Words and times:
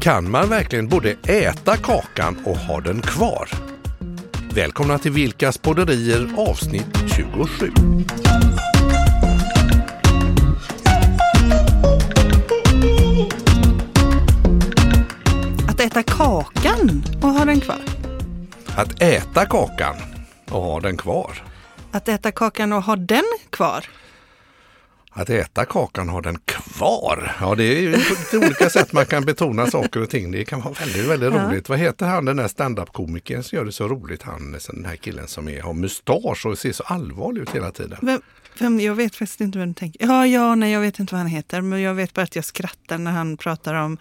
Kan 0.00 0.30
man 0.30 0.48
verkligen 0.48 0.88
både 0.88 1.16
äta 1.26 1.76
kakan 1.76 2.36
och 2.44 2.56
ha 2.56 2.80
den 2.80 3.02
kvar? 3.02 3.48
Välkomna 4.54 4.98
till 4.98 5.12
Vilkas 5.12 5.58
podderier 5.58 6.28
avsnitt 6.36 6.86
27. 7.16 7.72
Att 15.68 15.80
äta 15.80 16.02
kakan 16.02 17.04
och 17.22 17.28
ha 17.28 17.44
den 17.44 17.60
kvar. 17.60 17.80
Att 18.76 19.02
äta 19.02 19.46
kakan 19.46 19.96
och 20.50 20.62
ha 20.62 20.80
den 20.80 20.96
kvar. 20.96 21.42
Att 21.92 22.08
äta 22.08 22.32
kakan 22.32 22.72
och 22.72 22.82
ha 22.82 22.96
den 22.96 23.24
kvar. 23.50 23.84
Att 25.10 25.30
äta 25.30 25.64
kakan 25.64 26.08
ha 26.08 26.20
den 26.20 26.38
kvar. 26.44 27.36
Ja, 27.40 27.54
det 27.54 27.64
är 27.64 27.80
ju 27.80 27.90
lite 27.96 28.38
olika 28.38 28.70
sätt 28.70 28.92
man 28.92 29.06
kan 29.06 29.24
betona 29.24 29.66
saker 29.66 30.02
och 30.02 30.10
ting. 30.10 30.30
Det 30.30 30.44
kan 30.44 30.60
vara 30.60 30.74
väldigt, 30.74 31.04
väldigt 31.06 31.32
Ja. 31.34 31.48
roligt. 31.48 31.68
Vad 31.68 31.78
heter 31.78 32.06
han 32.06 32.24
den 32.24 32.36
där 32.36 32.48
standup-komikern 32.48 33.42
som 33.42 33.56
gör 33.56 33.64
det 33.64 33.72
så 33.72 33.88
roligt? 33.88 34.22
Han, 34.22 34.56
den 34.72 34.84
här 34.84 34.96
killen 34.96 35.28
som 35.28 35.48
är, 35.48 35.60
har 35.62 35.74
mustasch 35.74 36.46
och 36.46 36.58
ser 36.58 36.72
så 36.72 36.82
allvarlig 36.82 37.40
ut 37.42 37.50
hela 37.50 37.70
tiden. 37.70 37.98
Vem, 38.02 38.20
vem, 38.58 38.80
jag 38.80 38.94
vet 38.94 39.16
faktiskt 39.16 39.40
inte 39.40 39.58
vad 39.58 39.68
du 39.68 39.74
tänker. 39.74 40.06
Ja, 40.06 40.26
ja, 40.26 40.54
nej, 40.54 40.72
jag 40.72 40.80
vet 40.80 40.98
inte 40.98 41.14
vad 41.14 41.20
han 41.20 41.30
heter. 41.30 41.60
Men 41.60 41.80
jag 41.82 41.94
vet 41.94 42.14
bara 42.14 42.22
att 42.22 42.36
jag 42.36 42.44
skrattar 42.44 42.98
när 42.98 43.10
han 43.12 43.36
pratar 43.36 43.74
om 43.74 43.98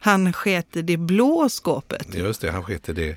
han 0.00 0.32
sket 0.32 0.76
i 0.76 0.82
det 0.82 0.96
blå 0.96 1.48
skåpet. 1.48 2.14
Just 2.14 2.40
det, 2.40 2.50
han 2.50 2.62
sket 2.62 2.88
i 2.88 2.92
det 2.92 3.16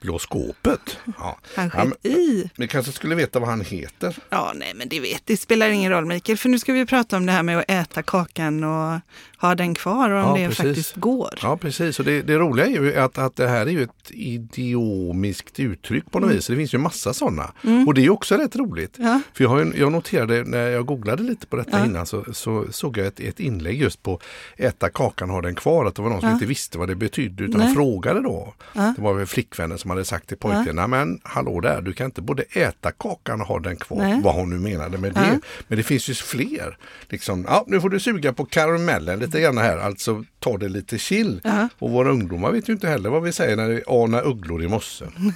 blå 0.00 0.18
skåpet. 0.18 0.96
Ja. 1.18 1.38
Han 1.56 1.70
Ja, 1.74 1.84
men- 1.84 1.90
sket 1.90 2.06
i. 2.06 2.50
Ni 2.56 2.68
kanske 2.68 2.92
skulle 2.92 3.14
veta 3.14 3.38
vad 3.38 3.48
han 3.48 3.60
heter? 3.60 4.16
Ja, 4.30 4.52
nej, 4.54 4.72
men 4.74 4.88
det 4.88 5.00
vet 5.00 5.22
Det 5.24 5.36
spelar 5.36 5.68
ingen 5.68 5.90
roll, 5.92 6.04
Mikael. 6.06 6.38
För 6.38 6.48
nu 6.48 6.58
ska 6.58 6.72
vi 6.72 6.86
prata 6.86 7.16
om 7.16 7.26
det 7.26 7.32
här 7.32 7.42
med 7.42 7.58
att 7.58 7.64
äta 7.70 8.02
kakan 8.02 8.64
och 8.64 9.00
ha 9.40 9.54
den 9.54 9.74
kvar 9.74 10.10
och 10.10 10.30
om 10.30 10.40
Ja, 10.40 10.42
det 10.42 10.48
precis. 10.48 10.66
faktiskt 10.66 10.96
går. 10.96 11.38
Ja, 11.42 11.56
precis. 11.56 11.98
Och 11.98 12.04
det, 12.04 12.22
det 12.22 12.38
roliga 12.38 12.66
är 12.66 12.70
ju 12.70 12.96
att, 12.96 13.18
att 13.18 13.36
det 13.36 13.48
här 13.48 13.66
är 13.66 13.70
ju 13.70 13.82
ett 13.82 14.10
idiomiskt 14.10 15.60
uttryck 15.60 16.10
på 16.10 16.20
något 16.20 16.30
vis. 16.30 16.46
Det 16.46 16.56
finns 16.56 16.74
ju 16.74 16.78
massa 16.78 17.14
sådana. 17.14 17.52
Och 17.86 17.94
det 17.94 18.04
är 18.04 18.10
också 18.10 18.34
rätt 18.36 18.56
roligt. 18.56 18.98
Mm. 18.98 19.10
Ja. 19.10 19.20
För 19.34 19.44
jag, 19.44 19.48
har 19.50 19.58
ju, 19.64 19.72
jag 19.76 19.92
noterade 19.92 20.44
när 20.44 20.68
jag 20.68 20.86
googlade 20.86 21.22
lite 21.22 21.46
på 21.46 21.56
detta 21.56 21.78
Ja. 21.78 21.84
innan 21.86 22.06
så, 22.06 22.24
så 22.32 22.64
såg 22.70 22.96
jag 22.98 23.06
ett, 23.06 23.20
ett 23.20 23.40
inlägg 23.40 23.80
just 23.80 24.02
på 24.02 24.20
äta 24.56 24.88
kakan, 24.88 25.30
ha 25.30 25.40
den 25.42 25.54
kvar. 25.54 25.84
Att 25.86 25.94
det 25.94 26.02
var 26.02 26.10
någon 26.10 26.20
som 26.20 26.28
Ja. 26.28 26.34
inte 26.34 26.46
visste 26.46 26.78
vad 26.78 26.88
det 26.88 26.94
betydde 26.94 27.44
utan 27.44 27.74
frågade 27.74 28.22
då. 28.22 28.54
Ja. 28.72 28.94
Det 28.96 29.02
var 29.02 29.14
väl 29.14 29.26
flickvännen 29.26 29.78
som 29.78 29.87
hade 29.90 30.04
sagt 30.04 30.28
till 30.28 30.36
pojken, 30.36 30.76
"Nej, 30.76 30.88
men 30.88 31.20
hallå 31.22 31.60
där, 31.60 31.80
du 31.82 31.92
kan 31.92 32.04
inte 32.04 32.22
både 32.22 32.42
äta 32.42 32.90
kakan 32.92 33.40
och 33.40 33.46
ha 33.46 33.58
den 33.60 33.76
kvar. 33.76 33.98
Nej. 33.98 34.20
Vad 34.24 34.34
hon 34.34 34.50
nu 34.50 34.58
menade 34.58 34.98
med 34.98 35.12
Ja. 35.16 35.20
det. 35.20 35.40
Men 35.68 35.76
det 35.78 35.82
finns 35.84 36.08
ju 36.10 36.14
fler. 36.14 36.76
Liksom, 37.08 37.44
ja, 37.48 37.64
nu 37.66 37.80
får 37.80 37.90
du 37.90 38.00
suga 38.00 38.32
på 38.32 38.44
karamellen 38.44 39.18
lite 39.18 39.40
grann 39.40 39.58
här, 39.58 39.78
alltså 39.78 40.24
ta 40.38 40.56
det 40.58 40.68
lite 40.68 40.98
chill. 40.98 41.40
Ja. 41.44 41.68
Och 41.78 41.90
våra 41.90 42.10
ungdomar 42.10 42.50
vet 42.52 42.68
ju 42.68 42.72
inte 42.72 42.88
heller 42.88 43.10
vad 43.10 43.22
vi 43.22 43.32
säger 43.32 43.56
när 43.56 43.68
det 43.68 43.82
anar 43.86 44.26
ugglor 44.26 44.62
i 44.62 44.68
mossen. 44.68 45.12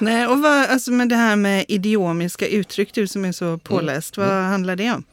Nej, 0.00 0.26
och 0.26 0.38
vad, 0.42 0.66
alltså 0.70 0.92
med 0.92 1.08
det 1.08 1.16
här 1.16 1.36
med 1.36 1.64
idiomiska 1.68 2.46
uttryck, 2.46 2.94
du 2.94 3.06
som 3.06 3.24
är 3.24 3.32
så 3.32 3.58
påläst, 3.58 4.16
Mm. 4.16 4.28
vad 4.28 4.38
handlar 4.44 4.76
det 4.76 4.90
om? 4.92 5.04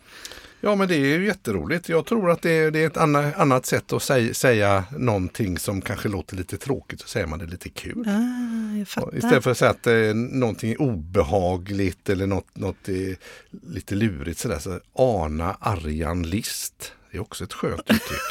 Ja 0.64 0.76
men 0.76 0.88
det 0.88 0.95
är 0.95 1.17
ju 1.17 1.26
jätteroligt. 1.26 1.90
Jag 1.90 2.06
tror 2.06 2.31
att 2.31 2.42
det 2.42 2.52
är, 2.52 2.72
det 2.72 2.80
är 2.84 2.88
ett 2.88 2.98
anna, 2.98 3.34
annat 3.34 3.66
sätt 3.66 3.94
att 3.94 4.04
säga, 4.04 4.34
säga 4.34 4.84
någonting 4.98 5.58
som 5.58 5.81
kanske 5.81 6.09
låter 6.09 6.36
lite 6.36 6.58
tråkigt 6.58 7.02
så 7.02 7.08
säger 7.08 7.28
man 7.28 7.40
det 7.40 7.45
lite 7.45 7.70
kul. 7.70 8.08
Ah. 8.08 9.12
Istället 9.14 9.44
för 9.44 9.52
att 9.52 9.58
säga 9.58 9.72
att 9.72 9.88
eh, 9.88 10.14
någonting 10.14 10.72
är 10.72 10.82
obehagligt 10.82 12.09
eller 12.09 12.28
något, 12.28 12.58
något 12.58 12.89
är 12.89 13.16
lite 13.50 13.95
lurigt 13.95 14.39
sådär. 14.39 14.59
Så 14.59 14.80
ana 14.94 15.58
argan 15.59 16.23
list. 16.23 16.94
Det 17.12 17.17
är 17.17 17.22
också 17.22 17.44
ett 17.44 17.54
skönt 17.54 17.89
uttryck. 17.89 18.22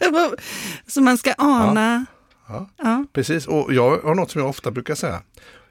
Så 0.86 1.00
man 1.00 1.18
ska 1.18 1.34
ana. 1.38 2.06
Ja. 2.48 2.68
Ja. 2.76 3.04
Precis, 3.12 3.46
och 3.46 3.74
jag 3.74 3.98
har 3.98 4.14
något 4.14 4.30
som 4.30 4.40
jag 4.40 4.50
ofta 4.50 4.70
brukar 4.70 4.94
säga. 4.94 5.22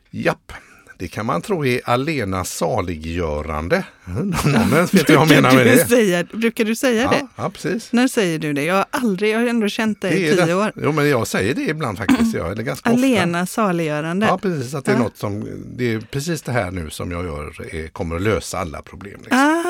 Japp, 0.09 0.51
det 0.99 1.07
kan 1.07 1.25
man 1.25 1.41
tro 1.41 1.65
är 1.65 1.81
alena 1.83 2.43
saliggörande. 2.45 3.83
Någon 4.05 4.69
vet 4.69 4.93
vad 4.93 5.09
jag 5.09 5.29
menar 5.29 5.55
med 5.55 5.65
det. 5.65 5.87
säga, 5.87 6.23
brukar 6.33 6.65
du 6.65 6.75
säga 6.75 7.01
Ja, 7.03 7.09
det? 7.09 7.27
ja, 7.35 7.49
precis. 7.49 7.91
När 7.93 8.07
säger 8.07 8.39
du 8.39 8.53
det? 8.53 8.63
Jag 8.63 8.75
har 8.75 8.85
aldrig, 8.91 9.33
jag 9.33 9.39
har 9.39 9.47
ändå 9.47 9.67
känt 9.69 10.01
dig 10.01 10.23
i 10.23 10.31
tio 10.35 10.45
det. 10.45 10.53
år. 10.55 10.71
Jo, 10.75 10.91
men 10.91 11.09
jag 11.09 11.27
säger 11.27 11.53
det 11.55 11.61
ibland 11.61 11.97
faktiskt. 11.97 12.33
Jag, 12.35 12.51
eller 12.51 12.63
ganska 12.63 12.89
ofta. 12.89 12.99
Alena 13.05 13.45
saliggörande. 13.45 14.25
Ja, 14.25 14.37
precis. 14.37 14.73
Att 14.73 14.85
det 14.85 14.91
är 14.91 14.95
Ja. 14.95 15.01
något 15.03 15.17
som, 15.17 15.47
det 15.77 15.93
är 15.93 15.99
precis 15.99 16.41
det 16.41 16.51
här 16.51 16.71
nu 16.71 16.89
som 16.89 17.11
jag 17.11 17.25
gör 17.25 17.75
är, 17.75 17.87
kommer 17.87 18.15
att 18.15 18.21
lösa 18.21 18.57
alla 18.59 18.81
problem. 18.81 19.19
Liksom. 19.21 19.37
Ah, 19.39 19.63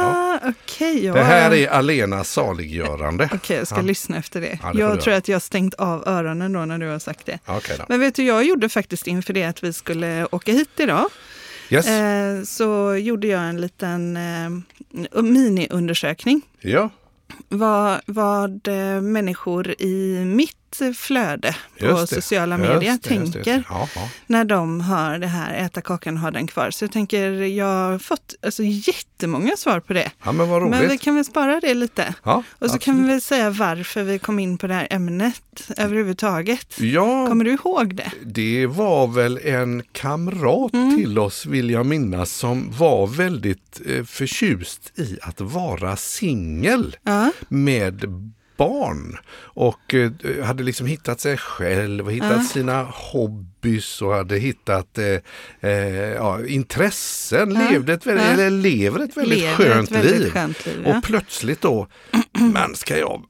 Ja. 0.44 0.50
okej. 0.64 1.06
ja. 1.06 1.14
Det 1.14 1.24
här 1.24 1.54
är 1.54 1.68
alena 1.70 2.24
saliggörande. 2.24 3.30
Okej, 3.34 3.58
jag 3.58 3.68
ska 3.68 3.76
Ja. 3.76 3.82
lyssna 3.82 4.18
efter 4.18 4.42
det. 4.42 4.60
Ja, 4.64 4.74
det 4.74 4.80
jag 4.80 5.02
tror 5.02 5.14
att 5.14 5.28
jag 5.28 5.36
har 5.36 5.40
stängt 5.40 5.74
av 5.74 6.08
öronen 6.08 6.54
då 6.54 6.66
när 6.66 6.78
du 6.78 6.88
har 6.88 7.00
sagt 7.00 7.26
det. 7.26 7.40
Då. 7.46 7.60
Men 7.90 8.00
vet 8.00 8.16
du, 8.16 8.24
jag 8.24 8.44
gjorde 8.46 8.70
faktiskt 8.70 9.08
inför 9.08 9.34
det 9.34 9.44
att 9.44 9.64
vi 9.64 9.74
skulle 9.74 10.28
åka 10.32 10.52
hit 10.52 10.70
idag. 10.78 11.06
Yes. 11.70 11.88
Eh, 11.88 12.44
så 12.44 12.96
gjorde 12.96 13.28
jag 13.28 13.42
en 13.42 13.62
liten 13.62 14.18
eh, 14.18 15.22
miniundersökning. 15.22 16.42
Ja, 16.60 16.90
Vad, 17.50 18.02
vad 18.06 18.68
eh, 18.68 19.02
människor 19.02 19.82
i 19.82 20.26
mitt 20.26 20.67
flöde 20.98 21.56
på 21.80 21.86
just 21.86 22.14
sociala 22.14 22.58
Just 22.58 22.70
medier 22.70 22.80
det, 22.80 22.86
just 22.88 23.04
det, 23.04 23.16
just 23.16 23.34
det. 23.34 23.44
tänker 23.44 23.64
Ja, 23.70 23.90
ja. 23.96 24.10
när 24.28 24.46
de 24.46 24.82
hör 24.82 25.20
det 25.20 25.28
här 25.28 25.54
äta 25.66 25.82
kakan 25.82 26.18
ha 26.18 26.32
den 26.32 26.48
kvar. 26.48 26.72
Så 26.72 26.84
jag 26.84 26.92
tänker, 26.92 27.32
jag 27.32 27.66
har 27.66 28.00
fått 28.00 28.36
alltså, 28.42 28.64
jättemånga 28.64 29.58
svar 29.58 29.80
på 29.80 29.94
det. 29.94 30.12
ja, 30.26 30.32
men. 30.32 30.70
Men 30.70 30.90
vi 30.90 30.98
kan 30.98 31.16
väl 31.16 31.26
spara 31.26 31.60
det 31.60 31.74
lite. 31.74 32.14
Och 32.24 32.44
så 32.44 32.44
absolut. 32.66 32.82
kan 32.84 33.02
vi 33.02 33.08
väl 33.08 33.22
säga 33.22 33.50
varför 33.50 34.04
vi 34.04 34.20
kom 34.20 34.40
in 34.40 34.58
på 34.58 34.68
det 34.68 34.74
här 34.74 34.88
ämnet 34.92 35.42
överhuvudtaget. 35.78 36.76
Kommer 37.28 37.44
du 37.46 37.52
ihåg 37.52 37.96
det? 37.96 38.12
det 38.26 38.66
var 38.68 39.08
väl 39.08 39.40
en 39.44 39.84
kamrat 39.92 40.74
Mm. 40.74 40.98
till 40.98 41.20
oss 41.20 41.46
vill 41.46 41.70
jag 41.70 41.86
minnas 41.86 42.32
som 42.32 42.72
var 42.78 43.08
väldigt 43.08 43.82
eh, 43.86 44.04
förtjust 44.04 45.00
i 45.00 45.18
att 45.22 45.42
vara 45.42 45.96
singel 45.96 46.96
med 47.50 48.06
barn 48.58 49.18
och 49.40 49.94
eh, 49.94 50.12
hade 50.44 50.64
liksom 50.64 50.88
hittat 50.88 51.20
sig 51.20 51.38
själv 51.38 52.06
och 52.06 52.12
hittat 52.12 52.32
Ja. 52.32 52.44
sina 52.44 52.84
hobbys 52.84 54.02
och 54.02 54.14
hade 54.14 54.38
hittat 54.38 54.98
eh, 54.98 55.70
eh, 55.72 55.72
ja, 56.14 56.46
intressen, 56.46 57.52
Ja. 57.52 57.70
levde 57.72 57.94
ett 57.94 58.06
väldigt, 58.06 58.26
eller 58.28 58.50
lever 58.50 59.00
ett 59.00 59.18
väldigt 59.18 59.40
lever 59.40 59.56
skönt 59.56 59.90
ett 59.92 59.96
väldigt 59.98 60.20
liv. 60.22 60.32
skönt 60.32 60.66
liv. 60.66 60.84
Ja. 60.86 60.98
Och 60.98 61.04
plötsligt 61.04 61.62
då, 61.62 61.88
men 62.54 62.76
ska 62.76 62.98
jag 62.98 63.24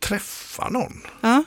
träffa 0.00 0.68
någon? 0.68 0.92
Ja. 1.20 1.44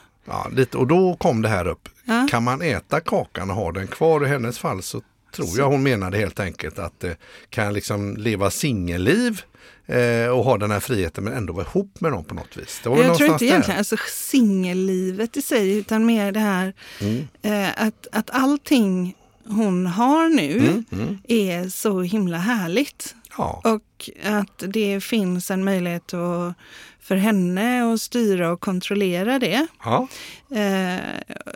Lite, 0.52 0.76
och 0.78 0.86
då 0.86 1.16
kom 1.16 1.42
det 1.42 1.48
här 1.48 1.66
upp. 1.66 1.88
Kan 2.30 2.42
man 2.42 2.62
äta 2.62 3.00
kakan 3.00 3.50
och 3.50 3.56
ha 3.56 3.72
den 3.72 3.86
kvar? 3.86 4.24
I 4.24 4.28
hennes 4.28 4.58
fall 4.58 4.82
så 4.82 5.02
tror 5.36 5.58
jag 5.58 5.68
hon 5.68 5.82
menade 5.82 6.18
helt 6.18 6.40
enkelt 6.40 6.78
att 6.78 7.04
eh, 7.04 7.12
kan 7.50 7.64
jag 7.64 7.74
liksom 7.74 8.16
leva 8.16 8.50
singelliv 8.50 9.40
eh, 9.86 10.28
och 10.28 10.44
ha 10.44 10.58
den 10.58 10.70
här 10.70 10.80
friheten 10.80 11.24
men 11.24 11.32
ändå 11.32 11.52
vara 11.52 11.66
ihop 11.66 12.00
med 12.00 12.10
någon 12.12 12.24
på 12.24 12.34
något 12.34 12.56
vis. 12.56 12.80
Jag 12.84 13.16
tror 13.16 13.30
inte 13.32 13.44
egentligen 13.44 13.78
alltså, 13.78 13.96
singellivet 14.10 15.36
i 15.36 15.42
sig, 15.42 15.76
utan 15.78 16.06
mer 16.06 16.32
det 16.32 16.40
här 16.40 16.74
Mm. 17.00 17.28
eh, 17.42 17.68
att, 17.86 18.06
att 18.12 18.30
allting 18.30 19.14
hon 19.46 19.86
har 19.86 20.28
nu 20.28 20.58
Mm, 20.58 20.84
mm. 20.92 21.18
är 21.28 21.68
så 21.68 22.00
himla 22.00 22.36
härligt. 22.36 23.14
Ja, 23.38 23.60
Och 23.64 24.10
att 24.24 24.62
det 24.68 25.00
finns 25.04 25.50
en 25.50 25.64
möjlighet 25.64 26.14
att, 26.14 26.54
för 27.04 27.16
henne 27.16 27.92
att 27.92 28.00
styra 28.00 28.52
och 28.52 28.60
kontrollera 28.60 29.38
det. 29.38 29.66
ja, 29.84 30.08
Eh, 30.54 31.00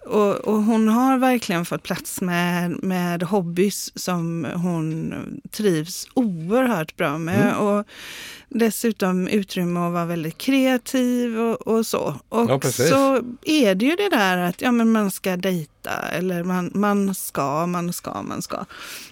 och, 0.07 0.35
och 0.35 0.63
hon 0.63 0.89
har 0.89 1.19
verkligen 1.19 1.65
fått 1.65 1.83
plats 1.83 2.21
med, 2.21 2.83
med 2.83 3.23
hobbys 3.23 3.93
som 3.95 4.47
hon 4.55 5.15
trivs 5.51 6.09
oerhört 6.15 6.97
bra 6.97 7.19
med. 7.19 7.43
Mm. 7.43 7.59
Och 7.59 7.87
dessutom 8.49 9.29
utrymme 9.29 9.81
att 9.81 9.93
vara 9.93 10.05
väldigt 10.05 10.39
kreativ 10.39 11.39
och, 11.39 11.67
och 11.67 11.87
så. 11.87 12.15
Och 12.29 12.51
Ja, 12.51 12.61
så 12.71 13.23
är 13.43 13.75
det 13.75 13.85
ju 13.85 13.97
det 13.97 14.09
där 14.11 14.39
att 14.39 14.63
ja, 14.63 14.73
men 14.73 14.93
man 14.93 15.11
ska 15.11 15.37
dejta 15.37 15.78
eller 15.91 16.45
man, 16.45 16.71
man 16.75 17.15
ska, 17.15 17.67
man 17.67 17.93
ska, 17.93 18.23
man 18.23 18.43
ska. 18.43 18.65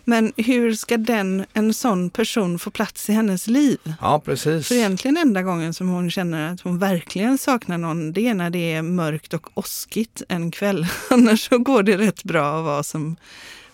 Men 0.04 0.32
hur 0.36 0.74
ska 0.74 0.96
den, 0.96 1.44
en 1.52 1.74
sån 1.74 2.10
person 2.10 2.58
få 2.58 2.70
plats 2.70 3.10
i 3.10 3.12
hennes 3.12 3.46
liv? 3.46 3.78
ja 4.00 4.22
precis. 4.24 4.68
För 4.68 4.74
egentligen 4.74 5.16
enda 5.16 5.42
gången 5.42 5.74
som 5.74 5.88
hon 5.88 6.10
känner 6.10 6.52
att 6.52 6.60
hon 6.60 6.78
verkligen 6.78 7.38
saknar 7.38 7.78
någon, 7.78 8.12
det 8.12 8.28
är 8.28 8.34
när 8.34 8.50
det 8.50 8.72
är 8.72 8.82
mörkt 8.82 9.34
och 9.34 9.50
åskigt 9.54 10.22
en 10.28 10.50
kväll. 10.50 10.86
Annars 11.10 11.48
så 11.48 11.58
går 11.58 11.82
det 11.82 11.98
rätt 11.98 12.24
bra 12.24 12.58
att 12.58 12.64
vara 12.64 12.82
som, 12.82 13.16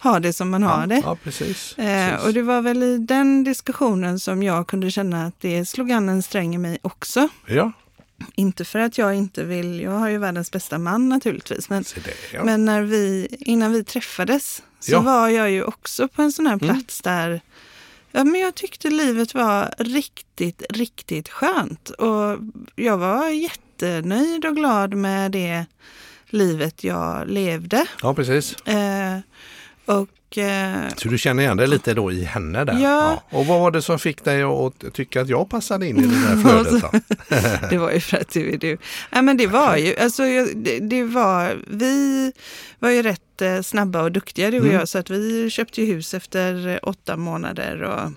ha 0.02 0.20
det 0.20 0.32
som 0.32 0.50
man 0.50 0.62
har 0.62 0.80
ja, 0.80 0.86
det. 0.86 1.02
Ja, 1.04 1.16
precis. 1.24 1.78
Eh, 1.78 2.10
precis. 2.10 2.26
och 2.26 2.34
det 2.34 2.42
var 2.42 2.62
väl 2.62 2.82
i 2.82 2.98
den 2.98 3.44
diskussionen 3.44 4.18
som 4.18 4.42
jag 4.42 4.66
kunde 4.66 4.90
känna 4.90 5.26
att 5.26 5.40
det 5.40 5.64
slog 5.64 5.92
an 5.92 6.08
en 6.08 6.22
sträng 6.22 6.54
i 6.54 6.58
mig 6.58 6.78
också. 6.82 7.28
Ja, 7.46 7.72
Inte 8.34 8.64
för 8.64 8.78
att 8.78 8.98
jag 8.98 9.14
inte 9.14 9.44
vill, 9.44 9.80
jag 9.80 9.90
har 9.90 10.08
ju 10.08 10.18
världens 10.18 10.50
bästa 10.50 10.78
man 10.78 11.08
naturligtvis, 11.08 11.68
men, 11.68 11.82
det. 11.82 12.14
Ja. 12.36 12.44
men 12.44 12.64
när 12.64 12.82
vi, 12.82 13.28
innan 13.40 13.72
vi 13.72 13.84
träffades 13.84 14.62
så 14.80 14.92
Ja. 14.92 15.00
var 15.00 15.28
jag 15.28 15.50
ju 15.50 15.64
också 15.64 16.08
på 16.08 16.22
en 16.22 16.32
sån 16.32 16.46
här 16.46 16.52
Mm. 16.62 16.68
plats 16.68 17.00
där 17.00 17.40
ja, 18.12 18.24
men 18.24 18.40
jag 18.40 18.54
tyckte 18.54 18.90
livet 18.90 19.34
var 19.34 19.74
riktigt, 19.78 20.62
riktigt 20.70 21.28
skönt. 21.28 21.90
Och 21.90 22.38
jag 22.76 22.98
var 22.98 23.28
jättenöjd 23.28 24.44
och 24.44 24.56
glad 24.56 24.94
med 24.94 25.30
det 25.32 25.64
livet 26.28 26.84
jag 26.84 27.28
levde. 27.30 27.86
Ja, 28.02 28.14
precis. 28.14 28.54
Eh, 28.66 29.18
och 29.84 30.08
eh, 30.38 30.72
Så 30.96 31.08
du 31.08 31.18
känner 31.18 31.42
igen 31.42 31.56
dig 31.56 31.66
lite 31.68 31.94
då 31.94 32.12
i 32.12 32.24
henne 32.24 32.64
där? 32.64 32.78
Ja. 32.78 33.22
Och 33.30 33.46
vad 33.46 33.60
var 33.60 33.70
det 33.70 33.82
som 33.82 33.98
fick 33.98 34.24
dig 34.24 34.42
att 34.42 34.94
tycka 34.94 35.20
att 35.20 35.28
jag 35.28 35.50
passade 35.50 35.86
in 35.88 35.96
i 35.98 36.06
det 36.06 36.28
där 36.28 36.36
flödet? 36.36 37.70
Det 37.70 37.78
var 37.78 37.90
ju 37.90 38.00
för 38.00 38.16
att 38.16 38.30
du 38.32 38.52
är 38.54 38.58
du. 38.58 38.78
Ja, 39.10 39.22
men 39.22 39.36
det 39.36 39.46
var 39.46 39.76
ju, 39.76 39.96
alltså 39.96 40.22
det, 40.54 40.78
det 40.78 41.04
var, 41.04 41.56
vi 41.70 42.32
var 42.78 42.90
ju 42.90 43.02
rätt 43.02 43.42
eh, 43.42 43.60
snabba 43.60 44.02
och 44.02 44.12
duktiga 44.12 44.50
du 44.50 44.58
och 44.58 44.64
Mm. 44.64 44.76
jag 44.76 44.88
så 44.88 44.98
att 44.98 45.10
vi 45.10 45.50
köpte 45.50 45.82
hus 45.82 46.14
efter 46.14 46.80
åtta 46.82 47.16
månader 47.16 47.82
och, 47.82 48.12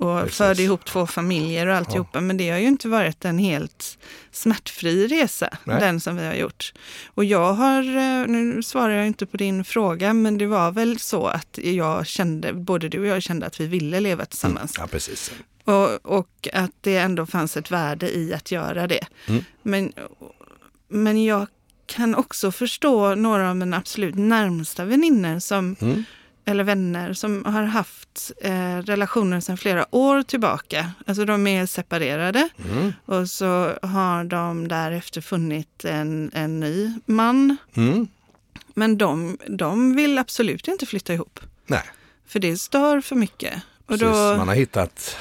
och 0.00 0.20
Precis. 0.20 0.36
förde 0.36 0.62
ihop 0.62 0.84
två 0.84 1.06
familjer 1.06 1.66
och 1.66 1.76
alltihopa. 1.76 2.20
Men 2.20 2.36
det 2.36 2.50
har 2.50 2.58
ju 2.58 2.66
inte 2.66 2.88
varit 2.88 3.24
en 3.24 3.38
helt 3.38 3.98
smärtfri 4.30 5.06
resa, 5.06 5.48
Nej. 5.64 5.80
den 5.80 6.00
som 6.00 6.16
vi 6.16 6.26
har 6.26 6.34
gjort. 6.34 6.72
Och 7.14 7.24
jag 7.24 7.52
har, 7.52 7.82
eh, 7.82 8.26
nu 8.26 8.62
svarar 8.62 8.94
jag 8.94 9.06
inte 9.06 9.26
på 9.26 9.36
din 9.36 9.64
fråga, 9.64 10.12
men 10.12 10.38
det 10.38 10.46
var 10.46 10.72
väl 10.72 10.98
så 10.98 11.26
att 11.26 11.58
jag 11.62 12.06
kände, 12.06 12.52
både 12.52 12.88
du 12.88 13.00
och 13.00 13.06
jag 13.06 13.22
kände 13.22 13.46
att 13.46 13.60
vi 13.60 13.66
ville 13.66 14.00
leva 14.00 14.24
tillsammans. 14.24 14.74
Ja, 14.78 14.86
precis. 14.86 15.32
Och, 15.64 16.06
och 16.18 16.48
att 16.52 16.70
det 16.80 16.96
ändå 16.96 17.26
fanns 17.26 17.56
ett 17.56 17.70
värde 17.70 18.16
i 18.16 18.34
att 18.34 18.50
göra 18.52 18.86
det. 18.86 19.06
Mm. 19.28 19.44
Men, 19.62 19.92
men 20.88 21.24
jag 21.24 21.46
kan 21.86 22.14
också 22.14 22.52
förstå 22.52 23.14
några 23.14 23.50
av 23.50 23.56
mina 23.56 23.76
absolut 23.76 24.14
närmsta 24.14 24.84
vänner 24.84 25.38
som, 25.38 25.76
Mm. 25.80 26.04
Eller 26.50 26.64
vänner 26.64 27.12
som 27.12 27.44
har 27.44 27.62
haft 27.62 28.32
eh, 28.42 28.76
relationer 28.76 29.40
sedan 29.40 29.56
flera 29.56 29.94
år 29.94 30.22
tillbaka. 30.22 30.90
Alltså 31.06 31.24
de 31.24 31.46
är 31.46 31.66
separerade 31.66 32.48
Mm. 32.70 32.92
och 33.04 33.30
så 33.30 33.72
har 33.82 34.24
de 34.24 34.68
därefter 34.68 35.20
funnit 35.20 35.84
en, 35.84 36.30
en 36.34 36.60
ny 36.60 36.92
man. 37.06 37.56
Mm. 37.74 38.08
Men 38.74 38.98
de, 38.98 39.38
de 39.48 39.94
vill 39.96 40.18
absolut 40.18 40.68
inte 40.68 40.86
flytta 40.86 41.14
ihop. 41.14 41.40
Nej, 41.66 41.82
För 42.26 42.38
det 42.40 42.56
stör 42.56 43.00
för 43.00 43.16
mycket. 43.16 43.54
Och 43.80 43.86
precis. 43.88 44.06
då, 44.06 44.36
man 44.36 44.48
har 44.48 44.54
hittat 44.54 45.16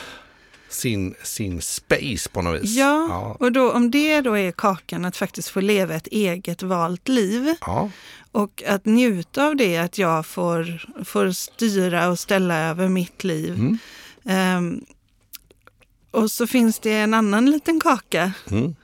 sin, 0.69 1.15
sin 1.23 1.61
space 1.61 2.29
på 2.29 2.41
något 2.41 2.61
vis. 2.61 2.75
Ja, 2.75 3.07
Ja. 3.09 3.37
och 3.39 3.51
då, 3.51 3.71
om 3.71 3.91
det 3.91 4.21
då 4.21 4.37
är 4.37 4.51
kakan 4.51 5.05
att 5.05 5.17
faktiskt 5.17 5.49
få 5.49 5.61
leva 5.61 5.95
ett 5.95 6.07
eget 6.07 6.63
valt 6.63 7.07
liv 7.07 7.55
ja. 7.61 7.89
och 8.31 8.63
att 8.67 8.85
njuta 8.85 9.45
av 9.47 9.55
det, 9.55 9.77
att 9.77 9.97
jag 9.97 10.25
får, 10.25 10.87
får 11.05 11.31
styra 11.31 12.09
och 12.09 12.19
ställa 12.19 12.59
över 12.59 12.89
mitt 12.89 13.23
liv. 13.23 13.53
Mm. 13.53 13.77
Ehm, 14.25 14.85
och 16.11 16.31
så 16.31 16.47
finns 16.47 16.79
det 16.79 16.93
en 16.93 17.13
annan 17.13 17.51
liten 17.51 17.79
kaka. 17.79 18.31
Mm. 18.51 18.75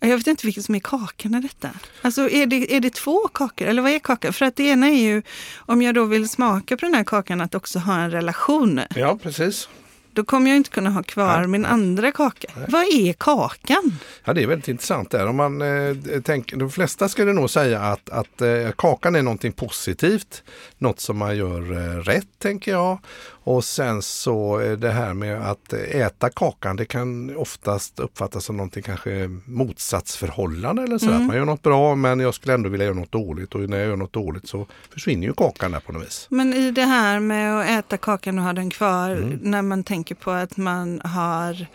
Jag 0.00 0.16
vet 0.16 0.26
inte 0.26 0.46
vilken 0.46 0.62
som 0.62 0.74
är 0.74 0.80
kakan 0.80 1.34
i 1.34 1.40
detta. 1.40 1.70
Alltså 2.02 2.30
är 2.30 2.46
det, 2.46 2.76
är 2.76 2.80
det 2.80 2.94
två 2.94 3.28
kakor 3.28 3.68
eller 3.68 3.82
vad 3.82 3.92
är 3.92 3.98
kakan? 3.98 4.32
För 4.32 4.44
att 4.46 4.56
det 4.56 4.64
ena 4.64 4.86
är 4.86 5.02
ju, 5.02 5.22
om 5.56 5.82
jag 5.82 5.94
då 5.94 6.04
vill 6.04 6.28
smaka 6.28 6.76
på 6.76 6.86
den 6.86 6.94
här 6.94 7.04
kakan, 7.04 7.40
att 7.40 7.54
också 7.54 7.78
ha 7.78 7.98
en 8.00 8.10
relation. 8.10 8.80
ja, 8.96 9.18
precis. 9.22 9.68
Då 10.14 10.24
kommer 10.24 10.50
jag 10.50 10.56
inte 10.56 10.70
kunna 10.70 10.90
ha 10.90 11.02
kvar 11.02 11.38
Nej, 11.38 11.48
min 11.48 11.64
andra 11.64 12.12
kaka. 12.12 12.48
Vad 12.68 12.82
är 12.82 13.12
kakan? 13.12 13.98
Ja, 14.24 14.32
det 14.32 14.42
är 14.42 14.46
väldigt 14.46 14.68
intressant 14.68 15.10
där. 15.10 15.26
Om 15.26 15.36
man, 15.36 15.62
eh, 15.62 16.20
tänker, 16.24 16.56
de 16.56 16.70
flesta 16.70 17.08
skulle 17.08 17.32
nog 17.32 17.50
säga 17.50 17.80
att, 17.80 18.10
att 18.10 18.40
eh, 18.40 18.70
kakan 18.76 19.14
är 19.14 19.22
någonting 19.22 19.52
positivt. 19.52 20.42
Något 20.78 21.00
som 21.00 21.18
man 21.18 21.36
gör 21.36 21.72
eh, 21.72 22.00
rätt, 22.00 22.28
tänker 22.38 22.72
jag. 22.72 22.98
Och 23.46 23.64
sen 23.64 24.02
så 24.02 24.58
det 24.78 24.90
här 24.90 25.14
med 25.14 25.50
att 25.50 25.72
äta 25.72 26.30
kakan, 26.30 26.76
det 26.76 26.84
kan 26.84 27.36
oftast 27.36 28.00
uppfattas 28.00 28.44
som 28.44 28.56
någonting 28.56 28.82
kanske 28.82 29.30
motsatsförhållande 29.44 30.82
eller 30.82 30.98
så. 30.98 31.10
Att 31.10 31.22
man 31.22 31.36
gör 31.36 31.44
något 31.44 31.62
bra 31.62 31.94
men 31.94 32.20
jag 32.20 32.34
skulle 32.34 32.54
ändå 32.54 32.68
vilja 32.68 32.86
göra 32.86 32.94
något 32.96 33.12
dåligt 33.12 33.54
och 33.54 33.60
när 33.60 33.78
jag 33.78 33.86
gör 33.88 33.96
något 33.96 34.12
dåligt 34.12 34.48
så 34.48 34.66
försvinner 34.92 35.26
ju 35.26 35.32
kakan 35.34 35.72
där 35.72 35.80
på 35.80 35.92
något 35.92 36.02
vis. 36.06 36.26
Men 36.30 36.52
i 36.54 36.70
det 36.70 36.84
här 36.84 37.20
med 37.20 37.60
att 37.60 37.66
äta 37.84 37.96
kakan 37.96 38.38
och 38.38 38.44
ha 38.44 38.52
den 38.52 38.70
kvar, 38.70 39.10
Mm. 39.10 39.38
när 39.42 39.62
man 39.62 39.84
tänker 39.84 40.14
på 40.14 40.30
att 40.30 40.56
man 40.56 41.00
har, 41.04 41.66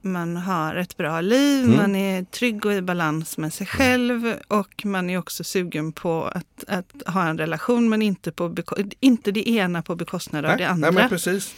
man 0.00 0.36
har 0.36 0.74
ett 0.74 0.96
bra 0.96 1.20
liv, 1.20 1.64
Mm. 1.64 1.76
man 1.76 1.96
är 1.96 2.24
trygg 2.24 2.66
och 2.66 2.72
i 2.72 2.82
balans 2.82 3.38
med 3.38 3.52
sig 3.52 3.66
själv 3.66 4.34
och 4.48 4.82
man 4.86 5.10
är 5.10 5.18
också 5.18 5.44
sugen 5.44 5.92
på 5.92 6.24
att, 6.24 6.64
att 6.68 7.14
ha 7.14 7.28
en 7.28 7.38
relation 7.38 7.88
men 7.88 8.02
inte, 8.02 8.32
på 8.32 8.54
inte 9.00 9.32
det 9.32 9.48
ena 9.50 9.82
på 9.82 9.94
bekostnad 9.94 10.44
av 10.44 10.56
det 10.56 10.64
andra. 10.68 10.90
nej 10.90 11.00
men 11.00 11.08
precis. 11.08 11.54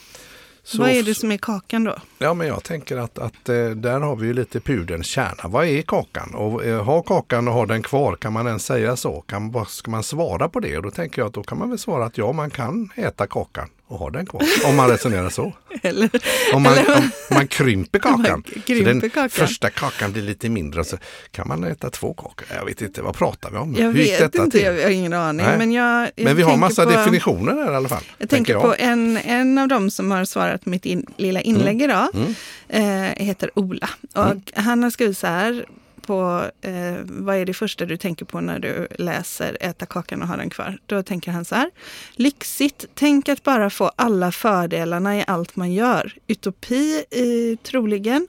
Så- 0.62 0.78
Vad 0.78 0.90
är 0.90 1.02
det 1.02 1.14
som 1.14 1.32
är 1.32 1.37
kakan 1.37 1.84
då? 1.84 1.96
Ja, 2.19 2.34
men 2.34 2.46
jag 2.46 2.64
tänker 2.64 2.96
att, 2.96 3.19
att 3.19 3.49
eh, 3.49 3.64
där 3.70 4.00
har 4.00 4.16
vi 4.16 4.26
ju 4.26 4.32
lite 4.32 4.61
pudelns 4.61 5.06
kärna. 5.06 5.49
Vad 5.49 5.66
är 5.66 5.82
kakan? 5.82 6.34
Och 6.34 6.64
eh, 6.64 6.84
ha 6.84 7.02
kakan 7.02 7.49
och 7.49 7.54
ha 7.54 7.66
den 7.66 7.82
kvar, 7.82 8.16
kan 8.16 8.32
man 8.32 8.46
ens 8.46 8.64
säga 8.64 8.96
så? 8.96 9.20
Kan, 9.20 9.64
ska 9.69 9.90
man 9.90 10.02
svara 10.02 10.49
på 10.49 10.61
det? 10.61 10.76
Och 10.76 10.82
då 10.82 10.90
tänker 10.90 11.22
jag 11.22 11.26
att 11.28 11.34
då 11.34 11.43
kan 11.43 11.58
man 11.58 11.69
väl 11.70 11.78
svara 11.78 12.04
att 12.04 12.19
ja, 12.19 12.32
man 12.32 12.50
kan 12.50 12.90
äta 12.96 13.26
kakan 13.26 13.69
och 13.88 13.99
ha 13.99 14.11
den 14.11 14.26
kvar. 14.26 14.43
Om 14.67 14.76
man 14.76 14.88
resonerar 14.90 15.31
så. 15.31 15.52
Eller, 15.82 16.11
Om 16.55 16.62
man, 16.62 16.73
Eller- 16.73 16.96
om 16.96 17.11
man 17.31 17.49
krymper 17.49 17.99
kakan. 17.99 18.23
man 18.31 18.43
krymper 18.43 18.75
så 18.79 18.85
den 18.85 19.00
kakan. 19.11 19.29
första 19.31 19.70
kakan 19.70 20.12
blir 20.12 20.23
lite 20.23 20.49
mindre. 20.49 20.85
Så 20.85 20.96
kan 21.31 21.49
man 21.49 21.64
äta 21.64 21.90
två 21.90 22.14
kakor. 22.14 22.46
Jag 22.56 22.64
vet 22.64 22.82
inte, 22.82 23.02
vad 23.02 23.17
pratar 23.17 23.50
vi 23.50 23.56
om? 23.56 23.75
jag 23.79 23.82
Hur 23.87 23.93
vet 23.93 24.35
inte, 24.35 24.50
till? 24.50 24.62
jag 24.67 24.82
har 24.82 24.90
ingen 24.90 25.12
aning. 25.12 25.46
Nej. 25.46 25.58
Men, 25.58 25.73
jag, 25.73 26.11
jag 26.17 26.25
Men 26.25 26.37
vi 26.37 26.43
har 26.43 26.56
massa 26.56 26.85
på, 26.85 26.90
definitioner 26.90 27.55
där 27.55 27.73
i 27.73 27.76
alla 27.76 27.88
fall. 27.88 28.05
Jag 28.19 28.31
tänker 28.31 28.52
jag. 28.52 28.62
på 28.62 28.75
en, 28.79 29.17
en 29.17 29.58
av 29.58 29.69
dem 29.69 29.90
som 29.90 30.11
har 30.11 30.25
svarat 30.25 30.64
på 30.64 30.70
mitt 30.70 30.87
in, 30.87 31.06
lilla 31.17 31.40
inlägg 31.40 31.82
idag. 31.82 32.08
Mm. 32.14 32.35
Eh, 32.69 33.25
heter 33.26 33.50
Ola. 33.55 33.90
Och 34.14 34.35
Han 34.55 34.82
har 34.82 34.90
skrivit 34.90 35.19
så 35.19 35.26
här 35.26 35.67
på 36.08 36.50
eh, 36.60 36.96
vad 37.05 37.37
är 37.37 37.46
det 37.46 37.55
första 37.55 37.87
du 37.87 37.96
tänker 37.96 38.25
på 38.25 38.40
när 38.40 38.58
du 38.58 38.88
läser 38.99 39.56
Äta 39.60 39.87
kakan 39.87 40.22
och 40.22 40.28
ha 40.28 40.37
den 40.37 40.50
kvar? 40.50 40.78
Då 40.87 41.02
tänker 41.02 41.32
han 41.32 41.44
så 41.44 41.55
här. 41.55 41.70
Lyxigt, 42.12 42.84
tänk 42.94 43.28
att 43.28 43.43
bara 43.43 43.70
få 43.70 43.90
alla 43.96 44.32
fördelarna 44.32 45.19
i 45.19 45.25
allt 45.26 45.56
man 45.56 45.72
gör. 45.72 46.14
Utopi 46.26 47.05
eh, 47.10 47.58
troligen. 47.62 48.28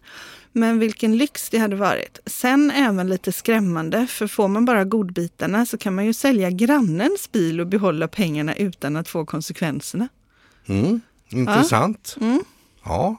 Men 0.51 0.79
vilken 0.79 1.17
lyx 1.17 1.49
det 1.49 1.57
hade 1.57 1.75
varit. 1.75 2.19
Sen 2.25 2.71
även 2.71 3.09
lite 3.09 3.31
skrämmande, 3.31 4.07
för 4.07 4.27
får 4.27 4.47
man 4.47 4.65
bara 4.65 4.83
godbitarna 4.83 5.65
så 5.65 5.77
kan 5.77 5.95
man 5.95 6.05
ju 6.05 6.13
sälja 6.13 6.49
grannens 6.49 7.31
bil 7.31 7.61
och 7.61 7.67
behålla 7.67 8.07
pengarna 8.07 8.55
utan 8.55 8.95
att 8.95 9.07
få 9.07 9.25
konsekvenserna. 9.25 10.07
Mm. 10.65 11.01
Intressant. 11.29 12.17
Mm. 12.21 12.43
Ja, 12.83 13.17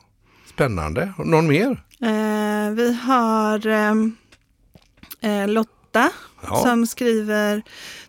spännande. 0.54 1.12
Någon 1.18 1.46
mer? 1.46 1.70
Eh, 2.02 2.70
vi 2.70 2.94
har 2.94 3.66
ehm, 3.66 4.16
eh, 5.20 5.48
Lotta 5.48 6.10
Ja. 6.42 6.62
som 6.62 6.86
skriver 6.86 7.62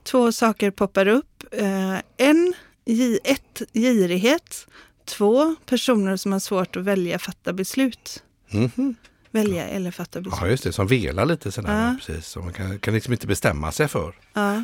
två 0.03 0.32
saker 0.32 0.72
poppar 0.72 1.08
upp. 1.08 1.44
Eh, 1.51 1.98
en, 2.18 2.53
ett, 3.24 3.62
girighet. 3.74 4.68
Två, 5.06 5.56
personer 5.65 6.15
som 6.18 6.32
har 6.32 6.39
svårt 6.39 6.75
att 6.75 6.84
välja, 6.84 7.20
fatta 7.20 7.53
beslut. 7.53 8.24
Mhm. 8.50 8.96
Välja 9.32 9.68
eller 9.68 9.91
fatta 9.91 10.22
beslut. 10.22 10.39
Ja, 10.41 10.48
just 10.48 10.63
det, 10.63 10.74
som 10.74 10.88
velar 10.88 11.25
lite 11.25 11.51
sådär. 11.51 11.74
Ja. 11.82 11.88
Ja. 11.88 11.96
Precis. 12.06 12.27
Så 12.27 12.39
man 12.39 12.53
kan, 12.53 12.80
kan 12.80 12.94
liksom 12.94 13.13
inte 13.13 13.27
bestämma 13.27 13.72
sig 13.72 13.88
för. 13.88 14.13
Ja. 14.34 14.63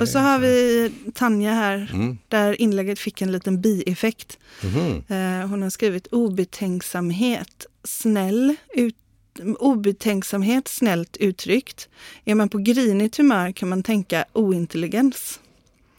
Och 0.00 0.08
så 0.08 0.18
har 0.18 0.38
vi 0.38 0.92
Tanja 1.14 1.52
här, 1.52 1.90
Mm. 1.92 2.18
där 2.28 2.60
inlägget 2.60 2.98
fick 2.98 3.22
en 3.22 3.32
liten 3.32 3.60
bieffekt. 3.60 4.38
Eh, 5.08 5.48
hon 5.48 5.62
har 5.62 5.70
skrivit 5.70 6.06
obetänksamhet, 6.06 7.66
snäll, 7.84 8.56
ut, 8.74 8.96
obetänksamhet, 9.58 10.68
snällt 10.68 11.16
uttryckt. 11.16 11.88
Är 12.24 12.34
man 12.34 12.48
på 12.48 12.58
grinigt 12.58 13.16
humör 13.16 13.52
kan 13.52 13.68
man 13.68 13.82
tänka 13.82 14.24
ointelligens. 14.32 15.40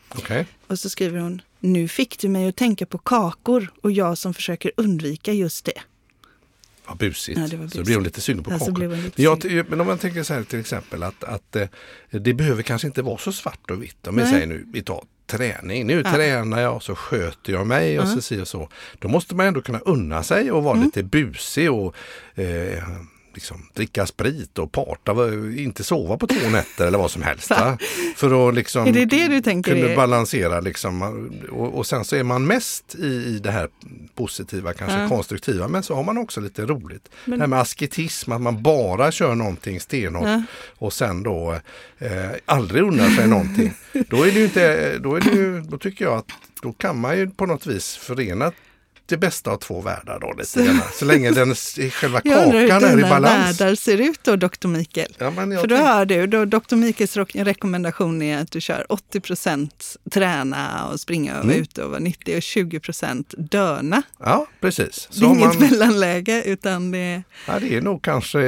Okej. 0.10 0.48
Och 0.68 0.80
så 0.80 0.90
skriver 0.90 1.20
hon, 1.20 1.42
nu 1.60 1.88
fick 1.88 2.20
du 2.20 2.30
mig 2.30 2.48
att 2.50 2.56
tänka 2.56 2.86
på 2.86 2.98
kakor 2.98 3.72
och 3.82 3.92
jag 3.92 4.18
som 4.18 4.34
försöker 4.34 4.72
undvika 4.78 5.34
just 5.34 5.66
det. 5.66 5.82
Vad 6.88 6.98
busigt. 6.98 7.40
Ja, 7.40 7.48
det 7.48 7.58
var 7.58 7.64
Så 7.64 7.70
busigt. 7.70 7.86
blir 7.86 7.96
hon 7.96 8.04
lite 8.04 8.22
sugen 8.22 8.44
på 8.44 8.52
Ja, 8.52 8.60
så 8.60 8.66
kakor. 8.66 8.76
blev 8.80 8.90
hon 8.92 9.02
lite 9.02 9.22
Jag, 9.24 9.70
men 9.70 9.82
om 9.82 9.88
man 9.88 9.98
tänker 9.98 10.24
så 10.24 10.34
här 10.34 10.44
till 10.44 10.60
exempel 10.60 11.04
att, 11.04 11.24
att 11.24 11.56
eh, 11.56 11.68
det 12.12 12.34
behöver 12.34 12.64
kanske 12.64 12.88
inte 12.88 13.02
vara 13.02 13.18
så 13.18 13.32
svart 13.32 13.72
och 13.72 13.84
vitt. 13.84 14.08
Om 14.08 14.16
vi 14.16 14.26
säger 14.26 14.48
nu, 14.48 14.66
vi 14.74 14.82
tar 14.84 15.04
träning. 15.28 15.88
Nu 15.88 16.02
Ja. 16.06 16.12
tränar 16.14 16.62
jag 16.62 16.76
och 16.76 16.84
så 16.84 16.96
sköter 16.96 17.54
jag 17.54 17.68
mig 17.68 18.00
och 18.00 18.06
Ja. 18.08 18.14
så 18.16 18.22
si 18.22 18.42
och 18.42 18.48
så. 18.48 18.70
Då 19.00 19.08
måste 19.08 19.36
man 19.36 19.46
ändå 19.46 19.62
kunna 19.62 19.80
unna 19.80 20.24
sig 20.24 20.52
och 20.52 20.64
vara 20.64 20.74
Mm. 20.74 20.86
lite 20.86 21.04
busig 21.04 21.72
och 21.72 21.96
eh, 22.36 22.84
liksom, 23.36 23.70
dricka 23.74 24.06
sprit 24.06 24.60
och 24.60 24.72
parta, 24.72 25.12
inte 25.58 25.84
sova 25.84 26.18
på 26.18 26.28
två 26.28 26.50
nätter 26.52 26.88
eller 26.88 26.98
vad 26.98 27.12
som 27.12 27.22
helst. 27.22 27.52
För 28.16 28.50
att 28.50 28.56
liksom 28.56 28.88
Är 28.88 28.92
det 28.92 29.06
det 29.06 29.28
du 29.28 29.42
tänker 29.42 29.74
kunna 29.76 29.88
är- 29.88 29.96
balansera 29.96 30.60
liksom. 30.60 31.02
Och, 31.52 31.78
och 31.78 31.88
sen 31.88 32.06
så 32.06 32.16
är 32.16 32.24
man 32.24 32.46
mest 32.48 32.96
i, 32.96 33.06
i 33.08 33.40
det 33.44 33.52
här 33.52 33.70
positiva, 34.16 34.74
kanske 34.74 35.00
Ja. 35.02 35.10
konstruktiva, 35.10 35.68
men 35.68 35.84
så 35.84 35.96
har 35.96 36.04
man 36.04 36.18
också 36.18 36.42
lite 36.42 36.66
roligt. 36.66 37.10
Men- 37.26 37.40
Det 37.40 37.44
här 37.44 37.48
med 37.48 37.60
asketism, 37.60 38.32
att 38.32 38.42
man 38.42 38.64
bara 38.64 39.12
kör 39.12 39.36
någonting 39.36 39.80
stenhårt 39.80 40.28
Ja. 40.28 40.44
och 40.78 40.94
sen 40.94 41.24
då 41.24 41.60
eh, 42.00 42.10
aldrig 42.46 42.84
unnar 42.84 43.10
sig 43.10 43.28
någonting. 43.28 43.74
Då 44.10 44.24
är 44.24 44.32
det 44.32 44.40
ju 44.40 44.44
inte, 44.44 44.98
då 44.98 45.16
är 45.16 45.22
det 45.22 45.30
ju, 45.32 45.62
då 45.62 45.78
tycker 45.78 46.06
jag 46.06 46.14
att 46.18 46.26
då 46.62 46.74
kan 46.74 47.00
man 47.00 47.18
ju 47.18 47.30
på 47.30 47.46
något 47.46 47.66
vis 47.68 47.96
förena 47.96 48.52
det 49.08 49.18
bästa 49.18 49.52
av 49.52 49.58
två 49.58 49.82
världar 49.82 50.20
då 50.20 50.34
lite 50.38 50.64
grann. 50.66 50.82
Så 50.94 51.06
länge 51.06 51.32
den, 51.32 51.56
själva 51.56 52.22
Jag 52.24 52.44
undrar 52.46 52.60
hur 52.62 52.68
kakan 52.70 52.90
är 52.90 52.94
i 52.94 52.96
dina 52.96 53.10
balans. 53.10 53.62
världar 53.62 53.76
ser 53.76 53.98
ut 54.02 54.20
då, 54.24 54.36
doktor 54.36 54.70
Mikael. 54.70 55.16
Ja, 55.18 55.30
men 55.32 55.52
jag 55.52 55.62
För 55.62 55.68
då 55.68 55.76
tänk- 55.76 55.88
hör 55.88 56.06
du, 56.06 56.28
då 56.28 56.46
doktor 56.46 56.78
Mikaels 56.78 57.18
rekommendation 57.34 58.22
är 58.22 58.38
att 58.42 58.52
du 58.52 58.62
kör 58.62 58.86
80% 58.90 59.70
träna 60.12 60.88
och 60.92 61.00
springa 61.00 61.38
och 61.40 61.44
Mm. 61.46 61.62
ute 61.62 61.84
och 61.84 61.90
vara 61.90 62.00
nyttig 62.00 62.36
och 62.38 62.42
20% 62.42 63.34
döna. 63.38 64.02
ja, 64.20 64.48
precis. 64.62 65.08
Så 65.12 65.20
Det 65.20 65.26
är 65.26 65.30
inget 65.30 65.60
man, 65.60 65.70
mellanläge 65.70 66.44
utan 66.46 66.92
det 66.92 66.98
är... 66.98 67.24
ja, 67.48 67.60
det 67.60 67.76
är 67.76 67.82
nog 67.82 68.02
kanske, 68.02 68.40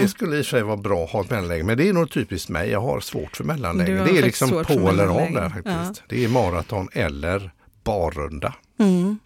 det 0.00 0.08
skulle 0.08 0.36
i 0.36 0.40
och 0.40 0.44
för 0.46 0.50
sig 0.50 0.62
vara 0.62 0.76
bra 0.76 1.04
att 1.04 1.10
ha 1.10 1.20
ett 1.20 1.30
mellanläge, 1.30 1.64
men 1.64 1.76
det 1.78 1.88
är 1.88 1.92
nog 1.92 2.10
typiskt 2.10 2.48
mig. 2.48 2.70
Jag 2.70 2.80
har 2.80 3.00
svårt 3.00 3.36
för 3.36 3.44
mellanläge. 3.44 4.04
Det 4.04 4.18
är 4.18 4.22
liksom 4.22 4.50
på 4.50 4.88
eller 4.88 5.06
av 5.06 5.32
där 5.32 5.48
faktiskt. 5.48 6.02
Det 6.08 6.24
är 6.24 6.28
maraton 6.28 6.88
eller 6.92 7.50
barrunda. 7.84 8.54
Mm. 8.80 9.18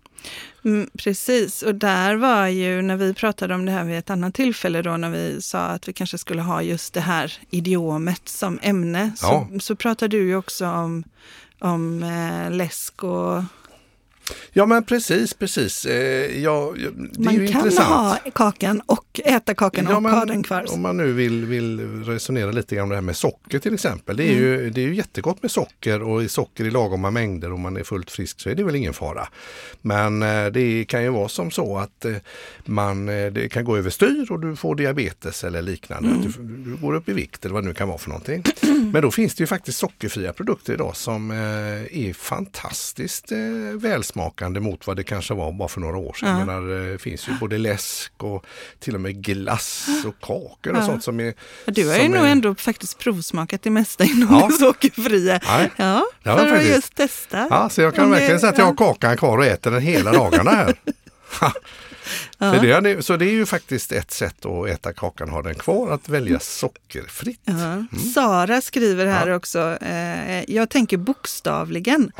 Mm, 0.64 0.90
precis, 0.98 1.62
och 1.62 1.74
där 1.74 2.14
var 2.14 2.46
ju 2.46 2.82
när 2.82 2.96
vi 2.96 3.14
pratade 3.14 3.54
om 3.54 3.64
det 3.64 3.72
här 3.72 3.84
vid 3.84 3.98
ett 3.98 4.10
annat 4.10 4.34
tillfälle 4.34 4.82
då 4.82 4.96
när 4.96 5.10
vi 5.10 5.42
sa 5.42 5.58
att 5.58 5.88
vi 5.88 5.92
kanske 5.92 6.18
skulle 6.18 6.42
ha 6.42 6.62
just 6.62 6.94
det 6.94 7.00
här 7.00 7.38
idiomet 7.50 8.28
som 8.28 8.58
ämne. 8.62 9.12
Ja. 9.22 9.48
Så, 9.52 9.60
så 9.60 9.76
pratade 9.76 10.16
du 10.16 10.26
ju 10.26 10.36
också 10.36 10.66
om, 10.66 11.04
om 11.58 12.02
eh, 12.02 12.50
läsk 12.50 13.04
och 13.04 13.42
Ja 14.52 14.66
men 14.66 14.84
precis, 14.84 15.34
precis. 15.34 15.84
Eh, 15.86 16.42
ja, 16.42 16.74
man 17.18 17.34
kan 17.34 17.46
intressant. 17.46 17.88
ha 17.88 18.18
kakan 18.34 18.80
och 18.86 19.20
äta 19.24 19.54
kakan 19.54 19.86
Ja, 19.90 19.96
och 19.96 20.02
men 20.02 20.12
ha 20.14 20.24
den 20.24 20.42
kvar. 20.42 20.66
Om 20.72 20.80
man 20.80 20.96
nu 20.96 21.12
vill, 21.12 21.44
vill 21.46 22.04
resonera 22.04 22.50
lite 22.50 22.74
grann 22.74 22.82
om 22.82 22.88
det 22.88 22.94
här 22.96 23.02
med 23.02 23.16
socker 23.16 23.58
till 23.58 23.74
exempel. 23.74 24.16
Det 24.16 24.24
är, 24.24 24.32
Mm. 24.32 24.42
ju, 24.44 24.70
det 24.70 24.80
är 24.80 24.86
ju 24.86 24.94
jättegott 24.94 25.42
med 25.42 25.50
socker 25.50 26.02
och 26.02 26.30
socker 26.30 26.64
i 26.64 26.70
lagoma 26.70 27.10
mängder 27.10 27.52
om 27.52 27.60
man 27.60 27.76
är 27.76 27.82
fullt 27.84 28.10
frisk 28.10 28.40
så 28.40 28.50
är 28.50 28.54
det 28.54 28.64
väl 28.64 28.74
ingen 28.76 28.92
fara. 28.94 29.28
Men 29.82 30.22
eh, 30.22 30.46
det 30.46 30.84
kan 30.84 31.02
ju 31.02 31.08
vara 31.08 31.28
som 31.28 31.50
så 31.50 31.78
att 31.78 32.04
eh, 32.04 32.12
man, 32.64 33.06
det 33.06 33.52
kan 33.52 33.64
gå 33.64 33.76
överstyr 33.76 34.26
och 34.30 34.40
du 34.40 34.56
får 34.56 34.74
diabetes 34.74 35.44
eller 35.44 35.62
liknande. 35.62 36.08
Mm. 36.08 36.22
Du, 36.22 36.70
du 36.70 36.76
går 36.76 36.94
upp 36.94 37.08
i 37.08 37.12
vikt 37.12 37.44
eller 37.44 37.54
vad 37.54 37.62
det 37.62 37.68
nu 37.68 37.74
kan 37.74 37.88
vara 37.88 37.98
för 37.98 38.08
någonting. 38.08 38.42
Men 38.92 39.02
då 39.02 39.10
finns 39.10 39.34
det 39.34 39.42
ju 39.42 39.46
faktiskt 39.46 39.78
sockerfria 39.78 40.32
produkter 40.32 40.72
idag 40.74 40.96
som 40.96 41.30
är 41.30 42.12
fantastiskt 42.12 43.32
eh, 43.32 43.38
välsmakande 44.16 44.60
mot 44.60 44.86
vad 44.86 44.96
det 44.96 45.02
kanske 45.04 45.34
var 45.34 45.52
bara 45.52 45.68
för 45.68 45.80
några 45.80 45.96
år 45.96 46.12
sedan. 46.12 46.28
Ja. 46.38 46.44
Menar, 46.44 46.90
det 46.92 46.98
finns 46.98 47.28
ju 47.28 47.32
både 47.40 47.58
läsk 47.58 48.12
och 48.22 48.44
till 48.78 48.94
och 48.94 49.00
med 49.00 49.24
glass 49.24 49.86
och 50.06 50.14
kakor 50.20 50.72
och 50.72 50.76
Ja. 50.78 50.86
sånt 50.86 51.04
som 51.04 51.20
är... 51.20 51.34
Du 51.66 51.88
har 51.88 51.96
ju 51.96 52.08
nog 52.08 52.24
är- 52.24 52.28
ändå 52.28 52.54
faktiskt 52.54 52.98
provsmakat 52.98 53.62
det 53.62 53.70
mesta 53.70 54.04
inom 54.04 54.28
Ja. 54.40 54.46
det 54.46 54.52
sockerfria. 54.58 55.40
Nej. 55.46 55.70
Ja, 55.76 56.04
för 56.22 56.54
att 56.56 56.66
just 56.66 56.94
testa. 56.94 57.46
Ja, 57.50 57.68
så 57.68 57.80
jag 57.80 57.94
kan 57.94 58.04
det- 58.04 58.10
verkligen 58.10 58.40
säga 58.40 58.52
att 58.52 58.58
jag 58.58 58.64
har 58.64 58.74
kakan 58.74 59.16
kvar 59.16 59.38
och 59.38 59.44
äter 59.44 59.70
den 59.70 59.82
hela 59.82 60.12
dagarna 60.12 60.50
här. 60.50 60.74
Ja. 62.38 62.54
Så, 62.54 62.60
det, 62.62 62.70
är- 62.72 63.00
så 63.00 63.16
det 63.16 63.24
är 63.24 63.30
ju 63.32 63.46
faktiskt 63.46 63.92
ett 63.92 64.10
sätt 64.10 64.46
att 64.46 64.68
äta 64.68 64.92
kakan 64.92 65.28
och 65.28 65.34
ha 65.34 65.42
den 65.42 65.54
kvar, 65.54 65.90
att 65.92 66.08
välja 66.08 66.40
sockerfritt. 66.40 67.40
Ja. 67.44 67.84
Sara 68.14 68.60
skriver 68.60 69.06
här 69.06 69.16
Mm. 69.22 69.28
Ja. 69.30 69.36
också, 69.36 69.78
eh, 69.80 70.50
jag 70.54 70.68
tänker 70.70 70.96
bokstavligen. 70.96 72.12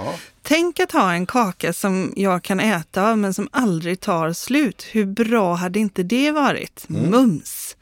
Tänk 0.43 0.81
att 0.81 0.93
ha 0.93 1.13
en 1.13 1.27
kaka 1.27 1.73
som 1.73 2.13
jag 2.17 2.43
kan 2.43 2.61
äta 2.61 3.11
av 3.11 3.19
men 3.19 3.35
som 3.35 3.49
aldrig 3.53 4.01
tar 4.01 4.33
slut. 4.33 4.87
Hur 4.91 5.05
bra 5.07 5.55
hade 5.55 5.79
inte 5.79 6.03
det 6.03 6.31
varit? 6.31 6.87
Mm. 6.91 7.11
Mums! 7.11 7.77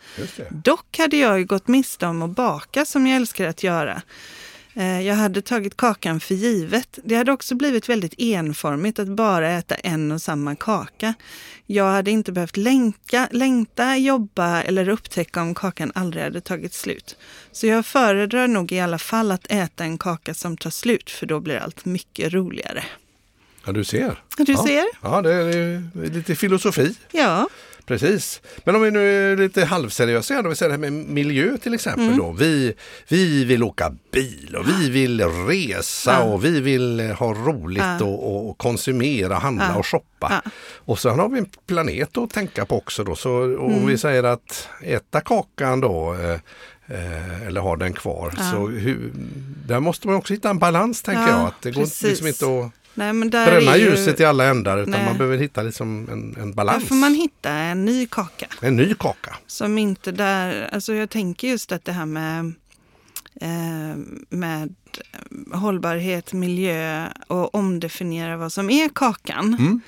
Dock 0.51 0.99
hade 0.99 1.17
jag 1.17 1.39
ju 1.39 1.45
gått 1.45 1.69
miste 1.69 2.07
om 2.07 2.23
att 2.23 2.31
baka 2.31 2.85
som 2.85 3.07
jag 3.07 3.17
älskar 3.17 3.47
att 3.47 3.63
göra. 3.63 4.03
Eh, 4.75 5.01
Jag 5.01 5.15
hade 5.15 5.43
tagit 5.43 5.77
kakan 5.77 6.21
för 6.21 6.35
givet. 6.35 6.99
Det 7.05 7.15
hade 7.15 7.33
också 7.33 7.55
blivit 7.55 7.89
väldigt 7.89 8.15
enformigt 8.19 8.99
att 8.99 9.09
bara 9.09 9.51
äta 9.51 9.75
en 9.75 10.13
och 10.13 10.23
samma 10.23 10.57
kaka. 10.57 11.15
Jag 11.67 11.91
hade 11.91 12.11
inte 12.11 12.33
behövt 12.33 12.57
länka, 12.57 13.29
längta, 13.31 13.97
jobba 13.97 14.63
eller 14.63 14.89
upptäcka 14.89 15.43
om 15.43 15.55
kakan 15.55 15.93
aldrig 15.95 16.25
hade 16.25 16.41
tagit 16.41 16.75
slut. 16.75 17.17
Så 17.53 17.67
jag 17.67 17.87
föredrar 17.87 18.49
nog 18.49 18.73
i 18.73 18.81
alla 18.81 18.99
fall 18.99 19.33
att 19.33 19.47
äta 19.49 19.85
en 19.85 19.99
kaka 19.99 20.35
som 20.35 20.57
tar 20.57 20.71
slut 20.71 21.11
för 21.11 21.27
då 21.27 21.41
blir 21.41 21.57
allt 21.57 21.85
mycket 21.85 22.33
roligare. 22.33 22.85
Ja, 23.67 23.73
du 23.73 23.85
ser. 23.85 24.23
Du 24.37 24.53
ja. 24.53 24.65
ser? 24.67 24.85
Ja, 25.03 25.23
det 25.23 25.33
är 25.33 26.11
lite 26.11 26.35
filosofi. 26.35 26.95
Ja, 27.13 27.49
Precis. 27.91 28.41
Men 28.65 28.77
om 28.77 28.83
vi 28.83 28.91
nu 28.91 29.33
är 29.33 29.37
lite 29.37 29.65
halvseriösa 29.65 30.35
igen, 30.35 30.47
om 30.47 30.51
vi 30.51 30.57
säger 30.57 30.69
det 30.69 30.75
här 30.87 30.91
med 30.91 30.93
miljö 30.93 31.57
till 31.57 31.75
exempel 31.75 32.05
Mm. 32.07 32.19
då. 32.19 32.33
Vi, 32.33 32.75
vi 33.09 33.45
vill 33.45 33.63
åka 33.63 33.95
bil 34.13 34.57
och 34.59 34.69
vi 34.69 34.91
vill 34.91 35.21
resa 35.25 36.13
Ja. 36.13 36.21
och 36.23 36.45
vi 36.45 36.61
vill 36.61 37.01
ha 37.11 37.33
roligt 37.35 37.83
Ja. 38.01 38.05
och, 38.05 38.51
och 38.51 38.59
konsumera, 38.59 39.35
handla 39.35 39.69
Ja. 39.73 39.79
och 39.79 39.87
shoppa. 39.87 40.43
Och 40.77 40.99
sen 40.99 41.19
har 41.19 41.29
vi 41.29 41.39
en 41.39 41.47
planet 41.67 42.19
att 42.19 42.31
tänka 42.31 42.65
på 42.67 42.77
också 42.79 43.05
då. 43.05 43.15
Så 43.17 43.31
om 43.59 43.73
Mm. 43.73 43.87
vi 43.87 43.99
säger 43.99 44.23
att 44.25 44.69
äta 44.83 45.21
kakan 45.21 45.81
då 45.81 46.15
eh, 46.15 46.31
eh, 46.97 47.47
eller 47.47 47.61
ha 47.61 47.77
den 47.77 47.93
kvar. 47.93 48.31
Så 48.53 48.67
hur, 48.69 49.11
där 49.67 49.81
måste 49.81 50.07
man 50.07 50.17
också 50.17 50.33
hitta 50.35 50.51
en 50.51 50.59
balans 50.59 51.03
tänker 51.03 51.23
Ja, 51.23 51.29
jag. 51.29 51.47
Att 51.47 51.63
det 51.63 51.71
går 51.71 51.83
precis. 51.83 52.03
liksom 52.03 52.27
inte 52.27 52.45
att 52.45 52.73
nej 53.01 53.13
men 53.13 53.31
där 53.31 53.47
bränna 53.51 53.77
ju, 53.77 53.85
ljuset 53.85 54.21
i 54.21 54.25
alla 54.25 54.45
ändar 54.45 54.79
utan 54.79 54.91
Nej. 54.91 55.05
man 55.05 55.19
behöver 55.19 55.39
hitta 55.39 55.63
liksom 55.63 56.09
en, 56.13 56.37
en 56.41 56.49
Där 56.49 56.55
balans. 56.55 56.85
får 56.89 56.95
man 56.95 57.15
hitta 57.15 57.51
en 57.51 57.85
ny 57.85 58.07
kaka. 58.07 58.47
En 58.63 58.77
ny 58.77 58.95
kaka. 58.95 59.37
Som 59.47 59.79
inte 59.79 60.13
där, 60.13 60.69
alltså 60.73 60.95
jag 60.95 61.11
tänker 61.11 61.49
just 61.49 61.73
att 61.73 61.85
det 61.85 61.93
här 61.93 62.07
med, 62.07 62.53
eh, 63.41 63.97
med 64.29 64.75
hållbarhet, 65.53 66.33
miljö 66.33 67.09
och 67.27 67.55
omdefiniera 67.55 68.37
vad 68.37 68.53
som 68.53 68.71
är 68.71 68.89
kakan. 68.89 69.57
Mm. 69.59 69.81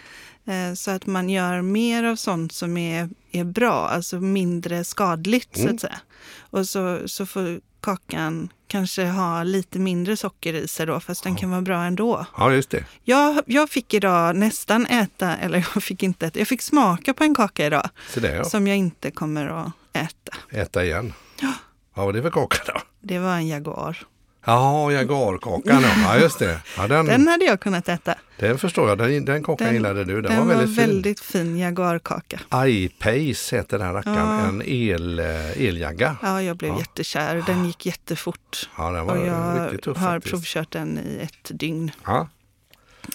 Eh, 0.71 0.75
så 0.75 0.90
att 0.90 1.07
man 1.07 1.31
gör 1.31 1.62
mer 1.62 2.04
av 2.04 2.16
sånt 2.16 2.52
som 2.52 2.76
är, 2.76 3.09
är 3.33 3.45
bra, 3.45 3.88
alltså 3.88 4.21
mindre 4.21 4.85
skadligt 4.85 5.57
så 5.57 5.62
Mm. 5.62 5.75
att 5.75 5.81
säga. 5.81 6.00
Och 6.40 6.69
så, 6.69 7.00
så 7.07 7.26
får 7.26 7.61
kakan 7.83 8.49
kanske 8.67 9.05
ha 9.05 9.43
lite 9.43 9.79
mindre 9.79 10.17
socker 10.17 10.55
i 10.55 10.69
sig 10.69 10.87
då, 10.87 11.01
fast 11.01 11.25
den 11.25 11.37
kan 11.37 11.51
vara 11.51 11.62
bra 11.62 11.85
ändå. 11.85 12.27
Ja, 12.37 12.53
just 12.53 12.71
det. 12.71 12.85
Jag, 13.05 13.43
jag 13.47 13.71
fick 13.71 13.95
idag 13.95 14.37
nästan 14.37 14.87
äta, 14.87 15.37
eller 15.37 15.59
jag 15.75 15.83
fick 15.83 16.03
inte 16.03 16.27
äta, 16.27 16.39
jag 16.39 16.49
fick 16.49 16.62
smaka 16.62 17.15
på 17.15 17.25
en 17.25 17.35
kaka 17.35 17.67
idag 17.67 17.89
Så 18.09 18.21
det 18.21 18.35
ja. 18.35 18.45
som 18.45 18.67
jag 18.67 18.77
inte 18.77 19.11
kommer 19.11 19.47
att 19.47 19.73
äta. 19.93 20.37
Äta 20.51 20.85
igen. 20.85 21.12
Ja, 21.41 21.53
vad 21.95 22.07
var 22.07 22.12
det 22.12 22.23
för 22.23 22.31
kaka 22.31 22.73
då? 22.73 22.81
Det 23.01 23.19
var 23.19 23.35
en 23.37 23.49
Jaguar. 23.49 24.07
Ja, 24.45 24.93
jaguarkakan 24.93 25.83
ja. 26.05 26.19
just 26.19 26.39
det. 26.39 26.61
Ja, 26.77 26.87
den, 26.89 27.07
Den 27.07 27.29
hade 27.29 27.45
jag 27.45 27.61
kunnat 27.61 27.89
äta. 27.89 28.15
den 28.39 28.59
förstår 28.59 28.89
jag. 28.89 28.99
Den, 28.99 29.25
den 29.25 29.43
kakan 29.43 29.65
Den- 29.67 29.75
gillade 29.75 30.05
du. 30.05 30.23
Den, 30.23 30.33
Den 30.33 30.49
var 30.49 30.55
väldigt 30.55 30.77
fin. 30.77 30.87
väldigt 30.89 31.21
fin 31.21 31.57
Jaguarkaka. 31.59 32.41
iPace 32.67 33.57
heter 33.57 33.79
den 33.79 33.93
rackaren. 33.93 34.17
Ja. 34.39 34.49
En 34.49 34.63
el, 34.67 35.19
eh, 35.19 35.63
eljagga. 35.69 36.17
Ja, 36.23 36.43
jag 36.43 36.57
blev 36.57 36.73
Ja. 36.73 36.79
jättekär. 36.79 37.43
Den 37.47 37.67
gick 37.67 37.87
jättefort. 37.87 38.69
Ja, 38.79 38.91
den 38.91 39.01
Och 39.01 39.07
var 39.07 39.17
jag 39.17 39.65
riktigt 39.65 39.83
tuff 39.83 39.99
har 39.99 40.15
faktiskt. 40.15 40.31
provkört 40.33 40.71
den 40.71 40.99
i 40.99 41.19
ett 41.23 41.59
dygn. 41.61 41.91
Ja. 42.07 42.29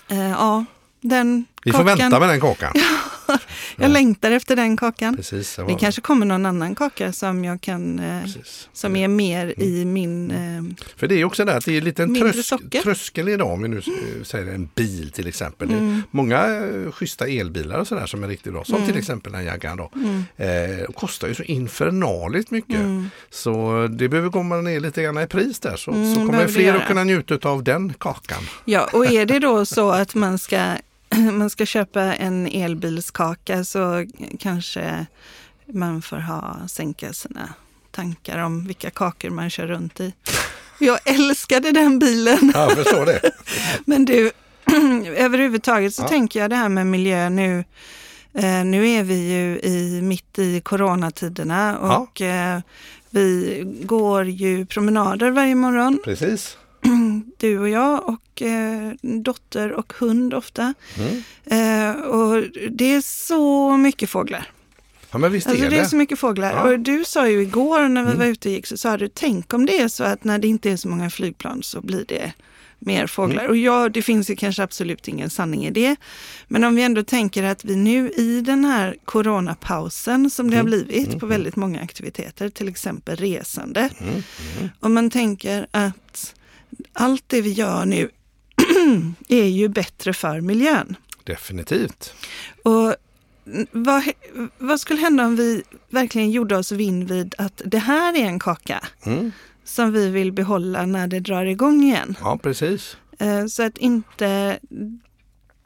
Eh, 0.08 0.30
ja, 0.30 0.66
den 1.02 1.46
Vi 1.64 1.72
får 1.72 1.80
kakan. 1.80 1.98
vänta 1.98 2.20
med 2.20 2.30
den 2.30 2.40
kakan. 2.42 2.74
Jag 3.76 3.92
längtar 3.92 4.32
efter 4.32 4.56
den 4.56 4.78
kakan. 4.78 5.16
Precis, 5.18 5.60
det, 5.68 5.76
kanske 5.80 6.02
kommer 6.02 6.26
någon 6.26 6.46
annan 6.46 6.76
kaka 6.76 7.14
som 7.14 7.44
jag 7.44 7.62
kan, 7.62 8.00
eh, 8.00 8.24
precis. 8.24 8.70
som 8.74 8.96
är 8.96 9.08
mer 9.08 9.54
i 9.58 9.86
min... 9.86 10.32
Eh, 10.32 10.86
För 10.96 11.08
det 11.08 11.16
är 11.16 11.26
också 11.26 11.46
det 11.46 11.56
att 11.56 11.66
det 11.66 11.78
är 11.78 11.82
lite 11.82 12.04
en 12.04 12.34
socker. 12.44 12.82
tröskel 12.82 13.30
idag 13.30 13.52
om 13.52 13.62
vi 13.62 13.68
nu 13.70 13.82
säger 14.24 14.54
en 14.54 14.70
bil 14.76 15.12
till 15.12 15.28
exempel. 15.28 15.70
Mm. 15.72 16.02
Många 16.12 16.46
eh, 16.46 16.92
schyssta 16.92 17.28
elbilar 17.28 17.80
och 17.80 17.88
sådär 17.88 18.06
som 18.06 18.24
är 18.24 18.28
riktigt 18.28 18.54
bra, 18.54 18.64
som 18.64 18.76
Mm. 18.76 18.88
till 18.88 18.98
exempel 18.98 19.32
den 19.32 19.46
jaggan 19.46 19.78
då. 19.78 19.92
Eh, 20.44 20.86
kostar 20.96 21.28
ju 21.28 21.36
så 21.36 21.44
infernaliskt 21.44 22.52
mycket. 22.52 22.80
Så 23.30 23.88
det 23.92 24.10
behöver 24.10 24.30
komma 24.30 24.56
ner 24.56 24.80
lite 24.80 25.04
grann 25.04 25.18
i 25.18 25.28
pris 25.28 25.60
där 25.60 25.76
så, 25.76 25.92
Mm, 25.92 26.16
så 26.16 26.26
kommer 26.26 26.48
fler 26.48 26.74
att 26.76 26.88
kunna 26.88 27.04
njuta 27.04 27.50
av 27.50 27.64
den 27.64 27.94
kakan. 27.94 28.44
Ja, 28.66 28.90
och 28.94 29.06
är 29.06 29.26
det 29.26 29.40
då 29.40 29.66
så 29.66 29.92
att 29.92 30.16
man 30.16 30.38
ska, 30.38 30.76
man 31.34 31.50
ska 31.50 31.66
köpa 31.66 32.02
en 32.02 32.48
elbilskaka 32.48 33.64
så 33.64 34.06
kanske 34.40 35.06
man 35.66 36.02
får 36.02 36.18
ha, 36.18 36.58
sänka 36.68 37.14
sina 37.14 37.50
tankar 37.92 38.38
om 38.38 38.68
vilka 38.68 38.90
kakor 38.90 39.30
man 39.30 39.50
kör 39.50 39.68
runt 39.68 40.00
i. 40.00 40.14
Jag 40.80 41.00
älskade 41.06 41.72
den 41.72 42.00
bilen. 42.00 42.52
Ja, 42.54 42.60
jag 42.70 42.72
förstår 42.78 43.06
det. 43.06 43.32
Men 43.86 44.06
du, 44.06 44.32
överhuvudtaget 45.16 45.94
så 45.94 46.02
Ja. 46.04 46.08
tänker 46.08 46.40
jag 46.40 46.50
det 46.50 46.56
här 46.56 46.70
med 46.70 46.88
miljö 46.88 47.30
nu. 47.30 47.64
Eh, 48.34 48.64
nu 48.66 48.90
är 48.90 49.04
vi 49.04 49.34
ju 49.34 49.60
i, 49.60 50.02
mitt 50.02 50.40
i 50.40 50.62
coronatiderna 50.62 51.78
Ja. 51.82 51.98
och 51.98 52.22
eh, 52.22 52.60
vi 53.10 53.62
går 53.84 54.26
ju 54.26 54.66
promenader 54.66 55.32
varje 55.32 55.56
morgon 55.56 56.00
Precis. 56.04 56.58
du 57.38 57.60
och 57.60 57.70
jag 57.70 58.10
och 58.10 58.42
eh, 58.42 58.92
dotter 59.02 59.72
och 59.72 59.94
hund 60.00 60.34
ofta. 60.34 60.74
Mm. 60.98 61.24
Eh, 61.46 61.96
och 62.02 62.44
det 62.72 62.94
är 62.94 63.02
så 63.02 63.78
mycket 63.78 64.10
fåglar. 64.10 64.52
Ja, 65.12 65.18
men 65.18 65.32
visst 65.32 65.48
Alltså 65.48 65.66
är 65.66 65.70
det 65.70 65.76
är 65.78 65.82
det. 65.82 65.90
så 65.90 65.96
mycket 65.96 66.20
fåglar. 66.20 66.52
Ja. 66.54 66.64
Och 66.64 66.80
du 66.80 67.06
sa 67.06 67.28
ju 67.30 67.42
igår 67.42 67.88
när 67.88 68.02
vi 68.04 68.08
Mm. 68.08 68.20
var 68.20 68.26
ute 68.26 68.50
och 68.50 68.54
gick 68.54 68.66
så 68.68 68.78
sa 68.78 68.98
du, 68.98 69.08
tänk 69.14 69.54
om 69.54 69.66
det 69.66 69.80
är 69.80 69.88
så 69.88 70.04
att 70.04 70.24
när 70.24 70.40
det 70.40 70.48
inte 70.48 70.72
är 70.72 70.78
så 70.78 70.88
många 70.88 71.10
flygplan 71.10 71.64
så 71.64 71.82
blir 71.82 72.06
det 72.08 72.32
mer 72.80 73.08
fåglar. 73.08 73.46
Och 73.48 73.58
ja, 73.58 73.90
det 73.90 74.02
finns 74.02 74.30
ju 74.30 74.36
kanske 74.36 74.64
absolut 74.64 75.08
ingen 75.08 75.30
sanning 75.30 75.66
i 75.66 75.72
det. 75.72 75.96
Men 76.48 76.64
om 76.64 76.76
vi 76.76 76.84
ändå 76.84 77.04
tänker 77.04 77.44
att 77.44 77.66
vi 77.66 77.76
nu 77.76 78.10
i 78.12 78.42
den 78.42 78.66
här 78.66 78.96
coronapausen 79.06 80.30
som 80.30 80.50
det 80.50 80.58
har 80.58 80.64
blivit 80.64 81.20
på 81.20 81.26
väldigt 81.26 81.56
många 81.56 81.82
aktiviteter, 81.82 82.50
till 82.50 82.68
exempel 82.68 83.16
resande. 83.16 83.90
Om 84.80 84.94
man 84.94 85.10
tänker 85.10 85.68
att 85.72 86.34
allt 86.94 87.24
det 87.28 87.42
vi 87.42 87.52
gör 87.52 87.86
nu 87.86 88.10
är 89.28 89.46
ju 89.46 89.68
bättre 89.68 90.14
för 90.14 90.42
miljön. 90.42 90.96
Definitivt. 91.24 92.14
Och 92.64 92.96
vad, 93.72 94.04
vad 94.58 94.80
skulle 94.80 95.00
hända 95.00 95.26
om 95.26 95.36
vi 95.36 95.64
verkligen 95.90 96.32
gjorde 96.32 96.58
oss 96.58 96.72
vind 96.72 97.12
vid 97.12 97.36
att 97.38 97.62
det 97.66 97.78
här 97.80 98.18
är 98.18 98.26
en 98.26 98.40
kaka 98.40 98.88
Mm. 99.06 99.32
som 99.64 99.92
vi 99.92 100.10
vill 100.10 100.32
behålla 100.32 100.86
när 100.86 101.08
det 101.08 101.20
drar 101.20 101.46
igång 101.46 101.84
igen? 101.84 102.18
Ja, 102.22 102.40
precis. 102.44 102.98
Eh, 103.20 103.46
Så 103.46 103.64
att 103.64 103.78
inte... 103.78 104.60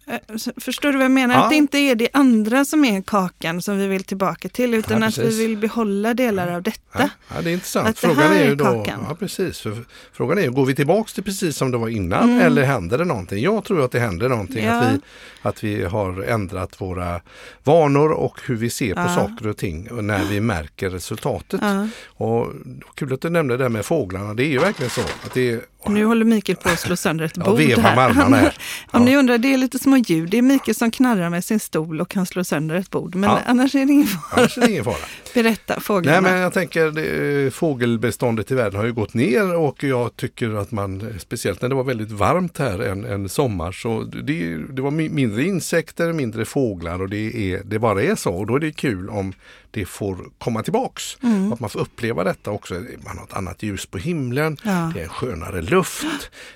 eh, 0.08 0.20
Förstår 0.58 0.92
du 0.92 0.98
vad 0.98 1.06
jag 1.06 1.12
menar? 1.12 1.36
Ja. 1.36 1.44
Att 1.44 1.50
det 1.50 1.56
inte 1.56 1.78
är 1.78 1.96
det 1.96 2.08
andra 2.14 2.66
som 2.66 2.86
är 2.86 3.02
kakan 3.02 3.62
som 3.62 3.78
vi 3.78 3.88
vill 3.88 4.04
tillbaka 4.04 4.50
till 4.50 4.74
utan 4.74 5.02
Ja, 5.02 5.08
att 5.08 5.18
vi 5.18 5.38
vill 5.48 5.58
behålla 5.58 6.14
delar 6.14 6.52
av 6.52 6.64
detta. 6.64 7.10
Ja, 7.36 7.42
det 7.42 7.50
är 7.50 7.54
intressant. 7.54 7.88
Att 7.90 8.00
frågan 8.00 8.18
här 8.18 8.36
är 8.36 8.40
är 8.40 8.50
ju 8.50 8.56
då, 8.56 8.86
ja, 8.88 9.16
precis. 9.20 9.60
För, 9.60 9.78
frågan 10.14 10.38
är 10.38 10.42
ju, 10.42 10.52
går 10.52 10.66
vi 10.66 10.76
tillbaks 10.76 11.14
till 11.14 11.24
precis 11.24 11.58
som 11.58 11.72
det 11.72 11.78
var 11.78 11.90
innan 11.90 12.22
Mm. 12.24 12.42
eller 12.42 12.64
händer 12.64 12.98
det 12.98 13.06
någonting? 13.06 13.44
Jag 13.44 13.64
tror 13.64 13.86
att 13.86 13.92
det 13.92 14.00
händer 14.00 14.30
någonting. 14.30 14.66
Att, 14.66 14.94
vi, 14.94 15.00
att 15.42 15.64
vi 15.64 15.84
har 15.84 16.24
ändrat 16.24 16.82
våra 16.82 17.22
vanor 17.64 18.12
och 18.12 18.40
hur 18.46 18.56
vi 18.56 18.70
ser 18.70 18.96
på 18.96 19.10
saker 19.10 19.48
och 19.48 19.58
ting 19.58 19.92
och 19.92 20.04
när 20.04 20.26
vi 20.26 20.40
märker 20.40 20.90
resultatet. 20.90 21.62
Och 22.06 22.48
kul 22.96 23.14
att 23.14 23.22
du 23.22 23.30
nämnde 23.30 23.58
det 23.58 23.64
där 23.64 23.70
med 23.70 23.86
fåglarna. 23.86 24.34
Det 24.34 24.44
är 24.44 24.48
ju 24.50 24.60
verkligen 24.60 24.90
så 24.90 25.02
att 25.02 25.34
det 25.34 25.50
är 25.50 25.62
Nu 25.88 26.06
håller 26.06 26.26
Mikael 26.26 26.56
på 26.56 26.70
att 26.70 26.80
slå 26.80 26.96
sönder 26.96 27.26
ett 27.26 27.38
bord 27.38 27.60
här. 27.60 27.98
armarna 27.98 28.38
här. 28.38 28.46
Om 28.48 28.54
Ja. 28.92 29.00
ni 29.00 29.16
undrar, 29.18 29.38
det 29.38 29.54
är 29.54 29.58
lite 29.58 29.80
små 29.80 29.98
ljud. 29.98 30.30
Det 30.30 30.38
är 30.38 30.42
Mikael 30.42 30.76
som 30.76 30.92
knarrar 30.92 31.30
med 31.30 31.46
sin 31.46 31.60
stol 31.60 32.02
och 32.02 32.10
kan 32.10 32.26
slå 32.26 32.44
sönder 32.44 32.76
ett 32.76 32.90
bord. 32.90 33.16
Men 33.16 33.30
Ja. 33.30 33.40
annars 33.46 33.76
är 33.76 33.86
det 33.86 33.92
ingen 33.94 34.08
fara. 34.08 34.22
annars 34.42 34.58
är 34.58 34.62
det 34.62 34.72
ingen 34.72 34.84
fara. 34.84 34.96
Berätta, 35.34 35.80
fåglarna. 35.80 36.22
Nej 36.22 36.32
men 36.32 36.42
jag 36.42 36.54
tänker 36.54 36.92
det, 36.92 37.52
fågelbeståndet 37.54 38.52
i 38.52 38.56
världen 38.56 38.80
har 38.80 38.86
ju 38.86 38.94
gått 38.94 39.14
ner 39.14 39.56
och 39.56 39.84
jag 39.84 40.16
tycker 40.16 40.54
att 40.56 40.72
man, 40.72 41.14
speciellt 41.20 41.62
när 41.62 41.70
det 41.70 41.76
var 41.76 41.84
väldigt 41.84 42.12
varmt 42.12 42.58
här 42.58 42.80
en, 42.80 43.06
en 43.06 43.30
sommar, 43.30 43.72
så 43.72 44.04
det, 44.04 44.58
det 44.58 44.82
var 44.82 44.92
mi- 44.92 45.10
mindre 45.10 45.44
insekter, 45.44 46.14
mindre 46.14 46.46
fåglar 46.46 47.02
och 47.02 47.10
det, 47.10 47.52
är, 47.54 47.62
det 47.66 47.80
bara 47.80 48.04
är 48.04 48.16
så. 48.16 48.34
Och 48.34 48.48
då 48.48 48.56
är 48.56 48.60
det 48.60 48.72
kul 48.72 49.10
om 49.10 49.34
det 49.74 49.86
får 49.86 50.18
komma 50.38 50.64
tillbaks. 50.64 51.18
Mm. 51.24 51.54
Att 51.54 51.60
man 51.60 51.70
får 51.70 51.80
uppleva 51.80 52.24
detta 52.24 52.52
också. 52.52 52.74
Man 52.74 53.18
har 53.18 53.24
ett 53.24 53.34
annat 53.34 53.64
ljus 53.64 53.86
på 53.86 53.98
himlen, 53.98 54.58
Ja. 54.64 54.92
det 54.94 55.00
är 55.00 55.04
en 55.04 55.10
skönare 55.10 55.62
luft, 55.62 56.06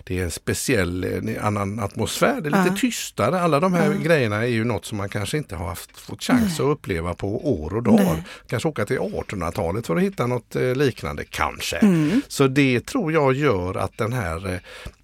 det 0.04 0.20
är 0.20 0.24
en 0.24 0.32
speciell 0.32 1.04
en 1.04 1.38
annan 1.42 1.80
atmosfär, 1.80 2.42
det 2.42 2.48
är 2.50 2.52
lite 2.52 2.64
Ja. 2.68 2.76
tystare. 2.80 3.42
Alla 3.42 3.60
de 3.60 3.74
här 3.74 3.94
grejerna 4.04 4.36
är 4.36 4.46
ju 4.48 4.64
något 4.64 4.86
som 4.86 4.98
man 4.98 5.10
kanske 5.10 5.38
inte 5.38 5.56
har 5.56 5.68
haft, 5.68 5.98
fått 6.00 6.24
chans 6.24 6.60
att 6.60 6.66
uppleva 6.66 7.14
på 7.14 7.62
år 7.64 7.76
och 7.76 7.84
dagar. 7.84 8.24
Kanske 8.66 8.82
åka 8.82 8.86
till 8.86 9.00
1800-talet 9.00 9.88
för 9.88 9.96
att 9.96 10.02
hitta 10.02 10.28
något 10.28 10.56
eh, 10.56 10.76
liknande, 10.76 11.24
kanske. 11.24 11.78
Mm. 11.78 12.22
Så 12.28 12.48
det 12.48 12.86
tror 12.86 13.12
jag 13.14 13.34
gör 13.34 13.78
att 13.78 13.98
den 13.98 14.14
här 14.14 14.62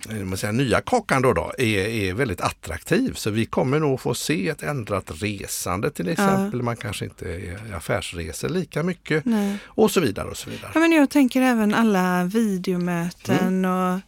eh, 0.09 0.15
man 0.15 0.37
säger, 0.37 0.53
nya 0.53 0.81
kakan 0.81 1.21
då, 1.21 1.33
då 1.33 1.53
är, 1.57 1.87
är 1.87 2.13
väldigt 2.13 2.41
attraktiv. 2.41 3.13
Så 3.13 3.29
vi 3.29 3.45
kommer 3.45 3.79
nog 3.79 4.01
få 4.01 4.13
se 4.13 4.49
ett 4.49 4.63
ändrat 4.63 5.11
resande 5.21 5.91
till 5.91 6.09
exempel. 6.09 6.61
Man 6.61 6.75
kanske 6.75 7.05
inte 7.05 7.25
är 7.29 7.73
affärsresor 7.75 8.49
lika 8.49 8.83
mycket 8.83 9.25
Nej. 9.25 9.57
och 9.65 9.91
så 9.91 9.99
vidare 9.99 10.27
och 10.27 10.37
så 10.37 10.49
vidare. 10.49 10.71
Ja, 10.73 10.79
men 10.79 10.91
jag 10.91 11.09
tänker 11.09 11.41
även 11.41 11.73
alla 11.73 12.23
videomöten 12.23 13.65
och 13.65 13.99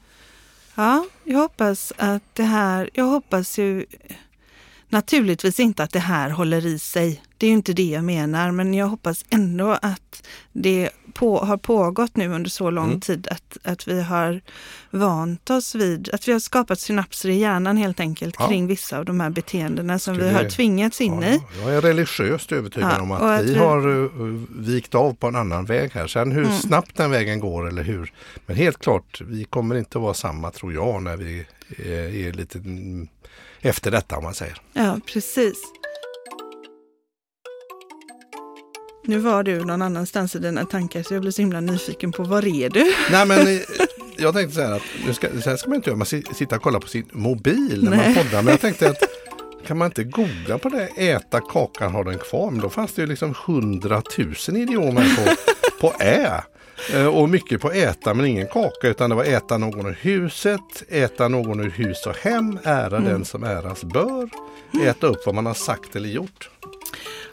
ja, 0.76 1.06
jag 1.24 1.38
hoppas 1.38 1.94
att 1.98 2.24
det 2.34 2.44
här, 2.44 2.90
jag 2.94 3.06
hoppas 3.06 3.60
ju 3.60 3.86
naturligtvis 4.94 5.60
inte 5.60 5.84
att 5.84 5.92
det 5.92 6.00
här 6.00 6.30
håller 6.30 6.66
i 6.66 6.80
sig. 6.80 7.22
Det 7.38 7.46
är 7.46 7.50
ju 7.50 7.56
inte 7.56 7.74
det 7.74 7.84
jag 7.90 8.04
menar, 8.04 8.52
men 8.52 8.74
jag 8.74 8.88
hoppas 8.88 9.26
ändå 9.30 9.78
att 9.82 10.28
det 10.52 10.90
på, 11.14 11.46
har 11.46 11.58
pågått 11.58 12.16
nu 12.18 12.28
under 12.30 12.50
så 12.50 12.70
lång 12.70 12.88
Mm. 12.88 13.02
tid 13.02 13.28
att, 13.32 13.58
att 13.64 13.88
vi 13.88 14.02
har 14.02 14.42
vant 14.92 15.50
oss 15.50 15.76
vid, 15.76 16.10
att 16.14 16.28
vi 16.28 16.32
har 16.32 16.40
skapat 16.40 16.80
synapser 16.80 17.30
i 17.30 17.36
hjärnan 17.40 17.78
helt 17.78 18.00
enkelt 18.00 18.36
Ja. 18.40 18.48
kring 18.48 18.68
vissa 18.68 18.98
av 19.00 19.06
de 19.06 19.20
här 19.20 19.30
beteendena 19.30 20.00
som 20.00 20.18
vi 20.18 20.30
har 20.34 20.50
tvingats 20.50 21.02
in 21.02 21.22
Ja, 21.22 21.28
i. 21.28 21.40
jag 21.62 21.74
är 21.76 21.82
religiöst 21.82 22.52
övertygad 22.52 22.92
Ja, 22.98 23.02
om 23.02 23.12
att 23.12 23.22
att 23.22 23.42
vi 23.46 23.54
vi- 23.54 23.60
har 23.60 23.88
uh, 23.88 24.42
vikt 24.50 24.96
av 24.96 25.14
på 25.14 25.28
en 25.28 25.36
annan 25.36 25.66
väg 25.66 25.92
här. 25.94 26.08
Sen 26.08 26.32
hur 26.32 26.44
Mm. 26.46 26.58
snabbt 26.58 26.98
den 26.98 27.12
vägen 27.12 27.40
går 27.40 27.68
eller 27.68 27.84
hur. 27.84 28.14
Men 28.46 28.56
helt 28.56 28.80
klart, 28.80 29.22
vi 29.28 29.44
kommer 29.44 29.76
inte 29.76 29.98
att 29.98 30.02
vara 30.04 30.14
samma 30.14 30.52
tror 30.52 30.74
jag 30.74 31.04
när 31.04 31.18
vi 31.18 31.46
är, 31.78 32.28
är 32.28 32.32
lite 32.34 32.60
efter 33.64 33.92
detta 33.92 34.18
om 34.18 34.24
man 34.24 34.34
säger. 34.34 34.58
Ja, 34.74 35.00
precis. 35.14 35.58
Nu 39.06 39.18
var 39.18 39.44
du 39.44 39.66
någon 39.66 39.82
annanstans 39.82 40.36
i 40.36 40.40
dina 40.40 40.66
tankar 40.66 41.04
så 41.04 41.14
jag 41.14 41.22
blir 41.22 41.32
så 41.32 41.42
himla 41.42 41.60
nyfiken 41.62 42.12
på 42.12 42.24
var 42.24 42.48
är 42.48 42.70
du? 42.70 42.94
Nej 43.12 43.26
men 43.26 43.60
jag 44.18 44.34
tänkte 44.34 44.56
så 44.56 44.62
här 44.62 44.72
att 44.72 44.82
nu 45.08 45.14
ska, 45.14 45.28
så 45.42 45.50
här 45.50 45.58
ska 45.58 45.70
man 45.70 45.76
inte 45.76 45.90
göra, 45.90 45.98
man 45.98 46.06
si- 46.06 46.24
sitta 46.34 46.56
och 46.56 46.62
kolla 46.62 46.80
på 46.80 46.88
sin 46.88 47.10
mobil 47.12 47.84
när 47.84 47.92
Nej. 47.98 48.00
man 48.16 48.24
poddar. 48.24 48.42
Men 48.42 48.52
jag 48.52 48.62
tänkte 48.62 48.90
att 48.90 48.98
kan 49.68 49.78
man 49.78 49.86
inte 49.86 50.04
googla 50.04 50.58
på 50.58 50.70
det, 50.70 50.88
äta 50.88 51.42
kakan, 51.42 51.92
ha 51.92 52.04
den 52.04 52.18
kvar. 52.18 52.52
Men 52.52 52.62
då 52.62 52.70
fanns 52.70 52.94
det 52.94 53.02
ju 53.02 53.08
liksom 53.08 53.34
hundratusen 53.46 54.56
idiomer 54.56 55.16
på, 55.16 55.36
på 55.82 55.94
ä. 56.04 56.44
Eh, 56.94 57.06
Och 57.08 57.30
mycket 57.30 57.62
på 57.62 57.72
äta 57.72 58.14
men 58.14 58.26
ingen 58.26 58.48
kaka 58.48 58.88
utan 58.88 59.10
det 59.10 59.16
var 59.16 59.24
äta 59.24 59.58
någon 59.58 59.86
ur 59.86 59.98
huset, 60.02 60.84
äta 60.90 61.28
någon 61.28 61.60
ur 61.60 61.70
hus 61.70 62.06
och 62.08 62.16
hem, 62.18 62.60
ära 62.64 63.00
den 63.00 63.26
som 63.26 63.44
äras 63.44 63.84
bör, 63.84 64.30
äta 64.86 65.08
upp 65.08 65.26
vad 65.26 65.36
man 65.36 65.46
har 65.46 65.54
sagt 65.54 65.96
eller 65.96 66.10
gjort. 66.10 66.50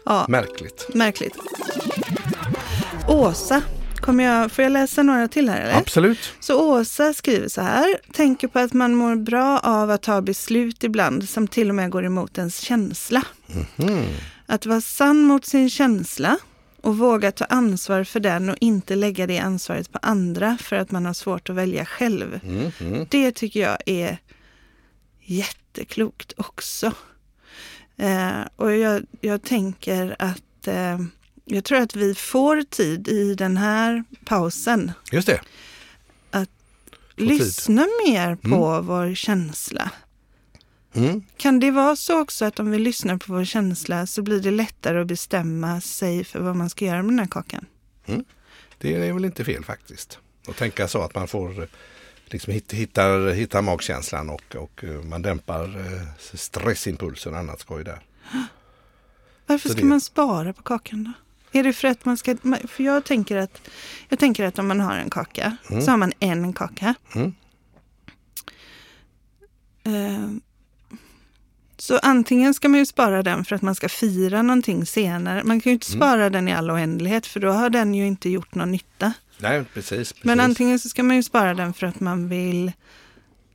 Ja, 0.05 0.25
Märkligt. 0.29 0.87
märkligt. 0.95 1.35
Åsa, 3.09 3.63
kommer 3.97 4.25
jag, 4.25 4.53
får 4.53 4.63
jag 4.63 4.73
läsa 4.73 5.03
några 5.03 5.29
till 5.29 5.49
här 5.49 5.61
eller? 5.61 5.79
Absolut. 5.79 6.19
Så 6.41 6.71
Åsa 6.79 7.13
skriver 7.15 7.49
så 7.49 7.61
här, 7.61 7.99
tänker 8.13 8.49
på 8.49 8.59
att 8.59 8.73
man 8.73 8.95
mår 8.95 9.17
bra 9.17 9.59
av 9.59 9.91
att 9.91 10.03
ta 10.03 10.21
beslut 10.21 10.85
ibland 10.85 11.29
som 11.29 11.49
till 11.49 11.69
och 11.69 11.75
med 11.75 11.91
går 11.91 12.05
emot 12.05 12.39
ens 12.39 12.57
känsla. 12.61 13.23
Mm. 13.77 14.05
Att 14.47 14.67
vara 14.67 14.81
sann 14.81 15.23
mot 15.23 15.45
sin 15.47 15.71
känsla 15.71 16.37
och 16.83 16.99
våga 16.99 17.33
ta 17.33 17.45
ansvar 17.45 18.05
för 18.05 18.21
den 18.21 18.49
och 18.49 18.57
inte 18.61 18.95
lägga 18.97 19.27
det 19.27 19.39
ansvaret 19.39 19.93
på 19.93 19.99
andra 20.03 20.59
för 20.61 20.77
att 20.77 20.91
man 20.91 21.07
har 21.07 21.15
svårt 21.15 21.51
att 21.51 21.57
välja 21.57 21.85
själv. 21.85 22.41
Mm, 22.45 22.73
mm. 22.81 23.07
Det 23.11 23.33
tycker 23.33 23.61
jag 23.61 23.79
är 23.87 24.19
jätteklokt 25.21 26.33
också. 26.37 26.93
Eh, 27.97 28.41
och 28.57 28.77
jag, 28.77 29.03
jag 29.21 29.43
tänker 29.43 30.17
att 30.19 30.67
eh, 30.67 30.99
jag 31.45 31.65
tror 31.65 31.79
att 31.79 31.97
vi 31.97 32.15
får 32.15 32.63
tid 32.63 33.09
i 33.09 33.35
den 33.35 33.57
här 33.57 34.05
pausen 34.25 34.93
Just 35.13 35.27
det. 35.27 35.41
tid. 37.17 37.29
lyssna 37.29 37.87
mer 38.07 38.37
på 38.37 38.81
vår 38.81 39.15
känsla. 39.15 39.91
Mm. 40.95 41.23
Kan 41.37 41.61
det 41.61 41.71
vara 41.71 41.97
så 41.97 42.21
också 42.21 42.45
att 42.45 42.61
om 42.61 42.71
vi 42.71 42.79
lyssnar 42.79 43.17
på 43.17 43.33
vår 43.33 43.45
känsla 43.45 44.07
så 44.07 44.23
blir 44.23 44.41
det 44.41 44.51
lättare 44.51 45.01
att 45.01 45.07
bestämma 45.07 45.81
sig 45.81 46.25
för 46.25 46.41
vad 46.41 46.57
man 46.57 46.71
ska 46.71 46.85
göra 46.85 47.03
med 47.03 47.13
den 47.13 47.19
här 47.19 47.27
kakan? 47.27 47.67
Det 48.79 48.95
är 49.09 49.13
väl 49.13 49.25
inte 49.25 49.45
fel 49.45 49.65
faktiskt. 49.65 50.19
Att 50.49 50.57
tänka 50.57 50.89
så 50.89 51.03
att 51.03 51.15
man 51.15 51.29
får 51.29 51.69
liksom 52.27 52.53
hitta, 52.53 52.77
hittar, 52.77 53.31
hittar 53.33 53.63
magkänslan 53.63 54.31
och, 54.31 54.57
och 54.57 54.85
eh, 54.85 55.03
man 55.03 55.23
dämpar 55.23 55.65
eh, 55.65 56.03
stressimpulsen 56.35 57.33
och 57.33 57.39
annat 57.39 57.61
skoj 57.61 57.85
där. 57.85 58.01
Varför 59.47 59.69
Så 59.69 59.73
ska 59.73 59.83
det- 59.83 59.89
man 59.89 60.01
spara 60.01 60.53
på 60.53 60.63
kakan 60.63 61.05
då? 61.05 61.13
Är 61.59 61.63
det 61.65 61.73
för 61.73 61.89
att 61.89 62.05
man 62.05 62.17
ska... 62.17 62.37
För 62.69 62.83
jag 62.85 63.05
tänker 63.05 63.37
att, 63.37 63.61
jag 64.09 64.19
tänker 64.19 64.45
att 64.45 64.59
om 64.59 64.69
man 64.69 64.81
har 64.81 64.97
en 64.97 65.11
kaka 65.11 65.57
så 65.69 65.91
har 65.91 65.97
man 65.97 66.13
en 66.21 66.53
kaka. 66.53 66.95
Mm. 67.15 67.35
Eh, 69.85 70.31
Så 71.81 71.99
antingen 71.99 72.55
ska 72.55 72.69
man 72.69 72.79
ju 72.79 72.87
spara 72.87 73.23
den 73.23 73.45
för 73.45 73.57
att 73.57 73.63
man 73.63 73.75
ska 73.75 73.89
fira 73.89 74.43
någonting 74.43 74.87
senare. 74.87 75.45
Man 75.45 75.61
kan 75.61 75.71
ju 75.71 75.75
inte 75.75 75.91
spara 75.91 76.31
den 76.31 76.49
i 76.49 76.53
all 76.53 76.71
oändlighet 76.71 77.27
för 77.27 77.41
då 77.41 77.51
har 77.51 77.71
den 77.71 77.95
ju 77.95 78.07
inte 78.07 78.29
gjort 78.29 78.55
någon 78.55 78.73
nytta. 78.73 79.13
Nej, 79.39 79.65
precis. 79.75 80.13
precis. 80.13 80.25
Men 80.25 80.41
antingen 80.41 80.79
så 80.79 80.89
ska 80.89 81.03
man 81.03 81.17
ju 81.17 81.23
spara 81.23 81.55
den 81.55 81.73
för 81.73 81.87
att 81.87 82.01
man 82.01 82.29
vill 82.29 82.73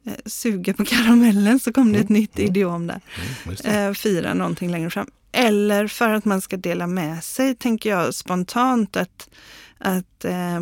eh, 0.06 0.14
suga 0.26 0.74
på 0.74 0.86
karamellen, 0.86 1.60
så 1.60 1.74
kom 1.74 1.94
det 1.94 2.00
ett 2.00 2.10
nytt 2.10 2.40
idiom 2.40 2.88
där. 2.88 3.02
Mm. 3.46 3.90
Eh, 3.90 3.94
fira 3.94 4.34
någonting 4.34 4.72
längre 4.72 4.90
fram. 4.90 5.08
Eller 5.32 5.88
för 5.88 6.10
att 6.10 6.26
man 6.26 6.42
ska 6.42 6.58
dela 6.58 6.88
med 6.88 7.24
sig, 7.24 7.56
tänker 7.56 7.90
jag 7.90 8.14
spontant 8.14 8.98
att, 8.98 9.30
att 9.78 10.26
eh, 10.26 10.60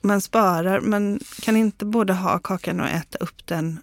man 0.00 0.20
sparar. 0.20 0.80
Man 0.80 1.20
kan 1.40 1.56
inte 1.56 1.84
både 1.84 2.12
ha 2.12 2.38
kakan 2.38 2.80
och 2.80 2.88
äta 2.88 3.18
upp 3.18 3.46
den 3.46 3.80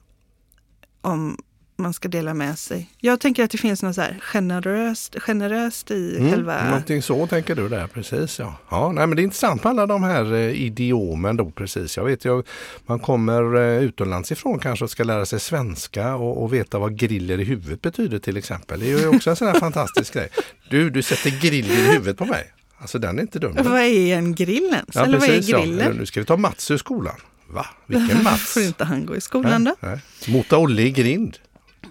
om 1.02 1.38
man 1.82 1.94
ska 1.94 2.08
dela 2.08 2.34
med 2.34 2.60
sig. 2.60 2.90
Jag 3.00 3.20
tänker 3.20 3.44
att 3.44 3.52
det 3.52 3.58
finns 3.58 3.84
något 3.84 3.96
så 3.96 4.02
här 4.02 4.20
generöst, 4.22 5.16
generöst 5.20 5.92
i 5.92 6.18
Mm, 6.18 6.32
själva... 6.32 6.66
Någonting 6.66 7.02
så 7.02 7.28
tänker 7.28 7.56
du 7.56 7.70
där, 7.70 7.88
precis 7.88 8.40
ja. 8.40 8.56
ja 8.70 8.92
nej, 8.92 9.08
men 9.08 9.16
det 9.16 9.22
är 9.22 9.24
intressant 9.24 9.64
med 9.64 9.72
alla 9.72 9.88
de 9.88 10.04
här 10.04 10.34
eh, 10.34 10.40
idiomen 10.40 11.38
då 11.38 11.52
precis. 11.52 11.98
Jag 11.98 12.06
vet 12.06 12.26
ju, 12.26 12.44
man 12.86 13.00
kommer 13.00 13.56
eh, 13.56 13.84
utomlands 13.84 14.32
ifrån 14.32 14.60
kanske 14.60 14.86
och 14.86 14.92
ska 14.92 15.04
lära 15.04 15.26
sig 15.26 15.40
svenska 15.40 16.16
och, 16.16 16.44
och 16.44 16.54
veta 16.54 16.80
vad 16.80 16.98
griller 16.98 17.40
i 17.40 17.44
huvudet 17.44 17.82
betyder 17.82 18.20
till 18.20 18.38
exempel. 18.38 18.80
Det 18.80 18.92
är 18.92 19.00
ju 19.00 19.08
också 19.08 19.30
en 19.30 19.36
sån 19.36 19.48
här 19.48 19.60
fantastisk 19.60 20.14
grej. 20.14 20.30
Du, 20.70 20.90
du 20.90 21.02
sätter 21.02 21.42
grill 21.42 21.72
i 21.72 21.92
huvudet 21.92 22.18
på 22.18 22.26
mig. 22.26 22.52
Alltså 22.78 23.00
den 23.00 23.18
är 23.18 23.22
inte 23.22 23.40
dum. 23.40 23.56
Vad 23.56 23.82
är 23.82 24.16
en 24.16 24.36
grill 24.36 24.70
ens? 24.74 24.96
Eller 24.96 25.20
vad 25.20 25.30
är 25.30 25.50
ja. 25.50 25.60
grillen? 25.60 25.96
Nu 25.98 26.06
ska 26.06 26.20
vi 26.20 26.26
ta 26.26 26.38
Mats 26.38 26.72
ur 26.72 26.78
skolan. 26.78 27.16
Va? 27.48 27.66
Vilken 27.86 28.24
Mats? 28.24 28.54
Får 28.54 28.64
inte 28.64 28.84
han 28.84 29.06
gå 29.06 29.16
i 29.16 29.22
skolan 29.22 29.64
då? 29.64 29.76
Nej, 29.80 30.00
nej. 30.26 30.36
Mota 30.36 30.58
Olle 30.58 30.82
i 30.82 30.92
grind. 30.92 31.38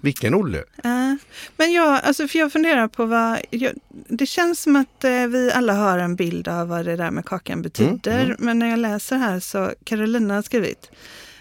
Vilken 0.00 0.34
Olle? 0.34 0.58
Uh, 0.58 1.14
men 1.56 1.72
jag, 1.72 2.00
alltså 2.04 2.28
för 2.28 2.38
jag 2.38 2.52
funderar 2.52 2.88
på 2.88 3.06
vad... 3.06 3.40
Jag, 3.50 3.72
det 4.08 4.26
känns 4.26 4.60
som 4.62 4.76
att 4.76 5.04
uh, 5.04 5.26
vi 5.26 5.52
alla 5.54 5.72
har 5.72 5.98
en 5.98 6.16
bild 6.16 6.48
av 6.48 6.68
vad 6.68 6.84
det 6.84 6.96
där 6.96 7.10
med 7.10 7.24
kakan 7.24 7.62
betyder. 7.62 8.14
Mm, 8.14 8.26
mm. 8.26 8.36
Men 8.38 8.58
när 8.58 8.70
jag 8.70 8.78
läser 8.78 9.16
här 9.16 9.40
så 9.40 9.72
Carolina 9.84 10.34
har 10.34 10.42
skrivit 10.42 10.90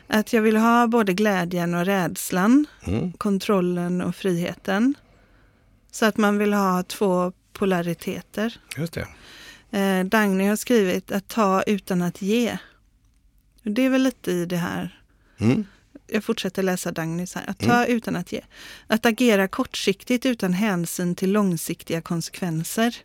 att 0.08 0.34
jag 0.34 0.41
vill 0.41 0.58
ha 0.58 0.88
både 0.88 1.13
glädjen 1.13 1.74
och 1.74 1.86
rädslan, 1.86 2.65
Mm. 2.88 3.13
kontrollen 3.13 4.02
och 4.02 4.15
friheten. 4.15 4.93
Så 5.91 6.06
att 6.06 6.17
man 6.17 6.38
vill 6.38 6.54
ha 6.54 6.84
två 6.84 7.32
polariteter. 7.54 8.58
Just 8.78 8.93
det. 8.93 9.08
Eh, 9.80 10.06
Dagny 10.06 10.48
har 10.48 10.56
skrivit 10.56 11.12
att 11.12 11.28
ta 11.28 11.62
utan 11.62 12.02
att 12.02 12.22
ge. 12.22 12.58
Det 13.63 13.82
är 13.86 13.89
väl 13.89 14.04
lite 14.04 14.32
i 14.32 14.45
det 14.45 14.58
här 14.58 14.95
Mm. 15.41 15.65
Jag 16.12 16.24
fortsätter 16.24 16.63
läsa 16.63 16.91
Dagnys 16.91 17.36
här. 17.36 17.43
Att 17.48 17.60
ta 17.60 17.86
utan 17.86 18.15
att 18.15 18.32
ge. 18.32 18.41
Att 18.88 19.06
agera 19.06 19.48
kortsiktigt 19.48 20.26
utan 20.26 20.54
hänsyn 20.54 21.15
till 21.15 21.32
långsiktiga 21.32 22.02
konsekvenser. 22.02 22.95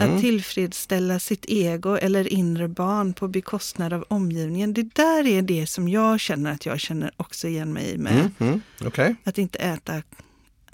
Att 0.00 0.20
tillfredsställa 0.20 1.18
sitt 1.18 1.44
ego 1.48 1.96
eller 1.96 2.32
inre 2.32 2.68
barn 2.68 3.12
på 3.12 3.28
bekostnad 3.28 3.92
av 3.92 4.04
omgivningen. 4.08 4.74
Det 4.74 4.94
där 4.94 5.26
är 5.26 5.42
det 5.42 5.66
som 5.66 5.88
jag 5.88 6.20
känner 6.20 6.52
att 6.52 6.66
jag 6.66 6.80
känner 6.80 7.10
också 7.16 7.48
igen 7.48 7.72
mig 7.72 7.98
med. 7.98 8.12
Mm. 8.12 8.32
Mm. 8.38 8.60
Okej. 8.84 9.14
Att 9.24 9.38
inte 9.38 9.58
äta 9.58 10.02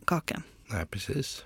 kakan. 0.05 0.43
Nej, 0.67 0.87
precis. 0.87 1.45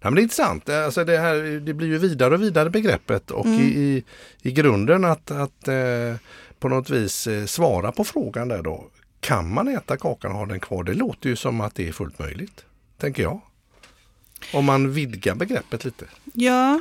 Ja, 0.00 0.10
men 0.10 0.14
det 0.14 0.20
är 0.20 0.22
intressant. 0.22 0.68
Alltså 0.68 1.04
det, 1.04 1.18
här, 1.18 1.60
det 1.60 1.74
blir 1.74 1.88
ju 1.88 1.98
vidare 1.98 2.34
och 2.34 2.42
vidare 2.42 2.70
begreppet 2.70 3.30
och 3.30 3.46
i, 3.46 3.80
i, 3.80 4.04
i 4.42 4.52
grunden 4.52 5.04
att, 5.04 5.30
att 5.30 5.68
eh, 5.68 6.14
på 6.58 6.68
något 6.68 6.90
vis 6.90 7.26
eh, 7.26 7.44
svara 7.46 7.92
på 7.92 8.04
frågan 8.04 8.48
där 8.48 8.62
då. 8.62 8.90
Kan 9.20 9.54
man 9.54 9.68
äta 9.68 9.96
kakan 9.96 10.32
och 10.32 10.38
ha 10.38 10.46
den 10.46 10.60
kvar? 10.60 10.84
Det 10.84 10.94
låter 10.94 11.28
ju 11.28 11.36
som 11.36 11.60
att 11.60 11.74
det 11.74 11.88
är 11.88 11.92
fullt 11.92 12.18
möjligt, 12.18 12.64
tänker 12.98 13.22
jag. 13.22 13.40
Om 14.52 14.64
man 14.64 14.92
vidgar 14.92 15.34
begreppet 15.34 15.84
lite 15.84 16.04
Ja, 16.32 16.80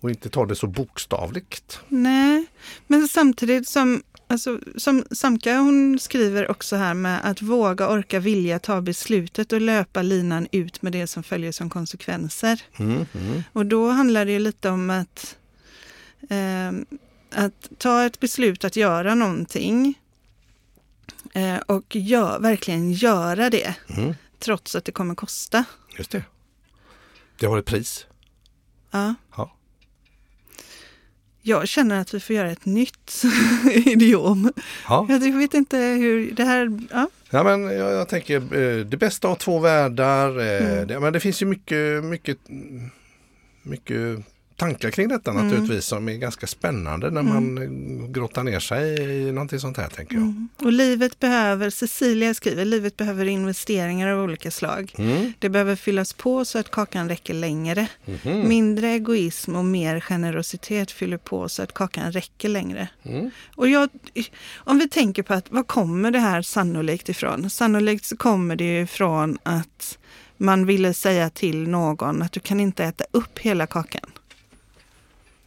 och 0.00 0.10
inte 0.10 0.30
tar 0.30 0.46
det 0.46 0.56
så 0.56 0.66
bokstavligt. 0.66 1.80
nej. 1.88 2.46
Men 2.86 3.08
samtidigt 3.08 3.68
som, 3.68 4.02
alltså, 4.26 4.60
som 4.76 5.04
Samka 5.10 5.58
hon 5.58 5.98
skriver 5.98 6.50
också 6.50 6.76
här 6.76 6.94
med 6.94 7.20
att 7.24 7.42
våga, 7.42 7.88
orka, 7.88 8.18
vilja 8.20 8.58
ta 8.58 8.80
beslutet 8.80 9.52
och 9.52 9.60
löpa 9.60 10.02
linan 10.02 10.48
ut 10.52 10.82
med 10.82 10.92
det 10.92 11.06
som 11.06 11.22
följer 11.22 11.52
som 11.52 11.70
konsekvenser. 11.70 12.62
Mm, 12.76 13.06
mm. 13.14 13.42
Och 13.52 13.66
då 13.66 13.88
handlar 13.88 14.24
det 14.24 14.32
ju 14.32 14.38
lite 14.38 14.70
om 14.70 14.90
att, 14.90 15.36
eh, 16.30 16.68
att 17.44 17.70
ta 17.78 18.04
ett 18.04 18.20
beslut 18.20 18.64
att 18.64 18.76
göra 18.76 19.14
någonting 19.14 19.94
eh, 21.34 21.56
och 21.56 21.96
gör, 21.96 22.38
verkligen 22.38 22.92
göra 22.92 23.50
det 23.50 23.74
Mm. 23.96 24.14
trots 24.38 24.74
att 24.74 24.84
det 24.84 24.92
kommer 24.92 25.14
kosta. 25.14 25.64
Just 25.98 26.10
det. 26.10 26.24
Det 27.38 27.46
har 27.46 27.58
ett 27.58 27.66
pris. 27.66 28.06
Ja. 28.90 29.14
Ja. 29.36 29.56
Jag 31.42 31.68
känner 31.68 32.00
att 32.00 32.14
vi 32.14 32.20
får 32.20 32.36
göra 32.36 32.50
ett 32.50 32.64
nytt 32.64 33.22
idiom. 33.74 34.52
Ja. 34.88 35.06
Jag 35.08 35.38
vet 35.38 35.54
inte 35.54 35.76
hur 35.78 36.30
det 36.32 36.44
här... 36.44 36.80
Ja. 36.90 37.08
Ja, 37.30 37.42
men 37.44 37.62
jag, 37.62 37.92
jag 37.92 38.08
tänker 38.08 38.36
eh, 38.36 38.84
det 38.84 38.96
bästa 38.96 39.28
av 39.28 39.34
två 39.36 39.58
världar. 39.58 40.28
Eh, 40.28 40.86
det, 40.86 41.00
men 41.00 41.12
det 41.12 41.20
finns 41.20 41.42
ju 41.42 41.46
mycket, 41.46 42.04
mycket, 42.04 42.38
mycket 43.62 44.18
tankar 44.60 44.90
kring 44.90 45.08
detta 45.08 45.32
naturligtvis 45.32 45.84
som 45.84 46.08
är 46.08 46.12
ganska 46.12 46.46
spännande 46.46 47.10
när 47.10 47.22
man 47.22 47.58
eh, 47.58 48.08
grottar 48.08 48.44
ner 48.44 48.60
sig 48.60 49.00
i 49.02 49.32
någonting 49.32 49.60
sånt 49.60 49.76
här 49.76 49.88
tänker 49.88 50.14
jag. 50.14 50.46
Och 50.56 50.72
livet 50.72 51.18
behöver, 51.18 51.70
Cecilia 51.70 52.34
skriver, 52.34 52.64
livet 52.64 52.96
behöver 52.96 53.26
investeringar 53.26 54.08
av 54.08 54.24
olika 54.24 54.50
slag. 54.50 54.94
Mm. 54.98 55.32
Det 55.38 55.48
behöver 55.48 55.76
fyllas 55.76 56.12
på 56.12 56.44
så 56.44 56.58
att 56.58 56.70
kakan 56.70 57.08
räcker 57.08 57.34
längre. 57.34 57.86
Mhm. 58.04 58.48
Mindre 58.48 58.88
egoism 58.88 59.56
och 59.56 59.64
mer 59.64 60.00
generositet 60.00 60.90
fyller 60.90 61.18
på 61.18 61.48
så 61.48 61.62
att 61.62 61.74
kakan 61.74 62.12
räcker 62.12 62.48
längre. 62.48 62.88
Mm. 63.02 63.30
Och 63.56 63.68
jag, 63.68 63.88
om 64.56 64.78
vi 64.78 64.88
tänker 64.88 65.22
på 65.22 65.34
att 65.34 65.50
var 65.50 65.62
kommer 65.62 66.10
det 66.10 66.18
här 66.18 66.42
sannolikt 66.42 67.08
ifrån? 67.08 67.50
Sannolikt 67.50 68.04
så 68.04 68.16
kommer 68.16 68.56
det 68.56 68.64
ju 68.64 68.82
ifrån 68.82 69.38
att 69.42 69.98
man 70.36 70.66
ville 70.66 70.94
säga 70.94 71.30
till 71.30 71.68
någon 71.68 72.22
att 72.22 72.32
du 72.32 72.40
kan 72.40 72.60
inte 72.60 72.84
äta 72.84 73.04
upp 73.10 73.38
hela 73.38 73.66
kakan. 73.66 74.10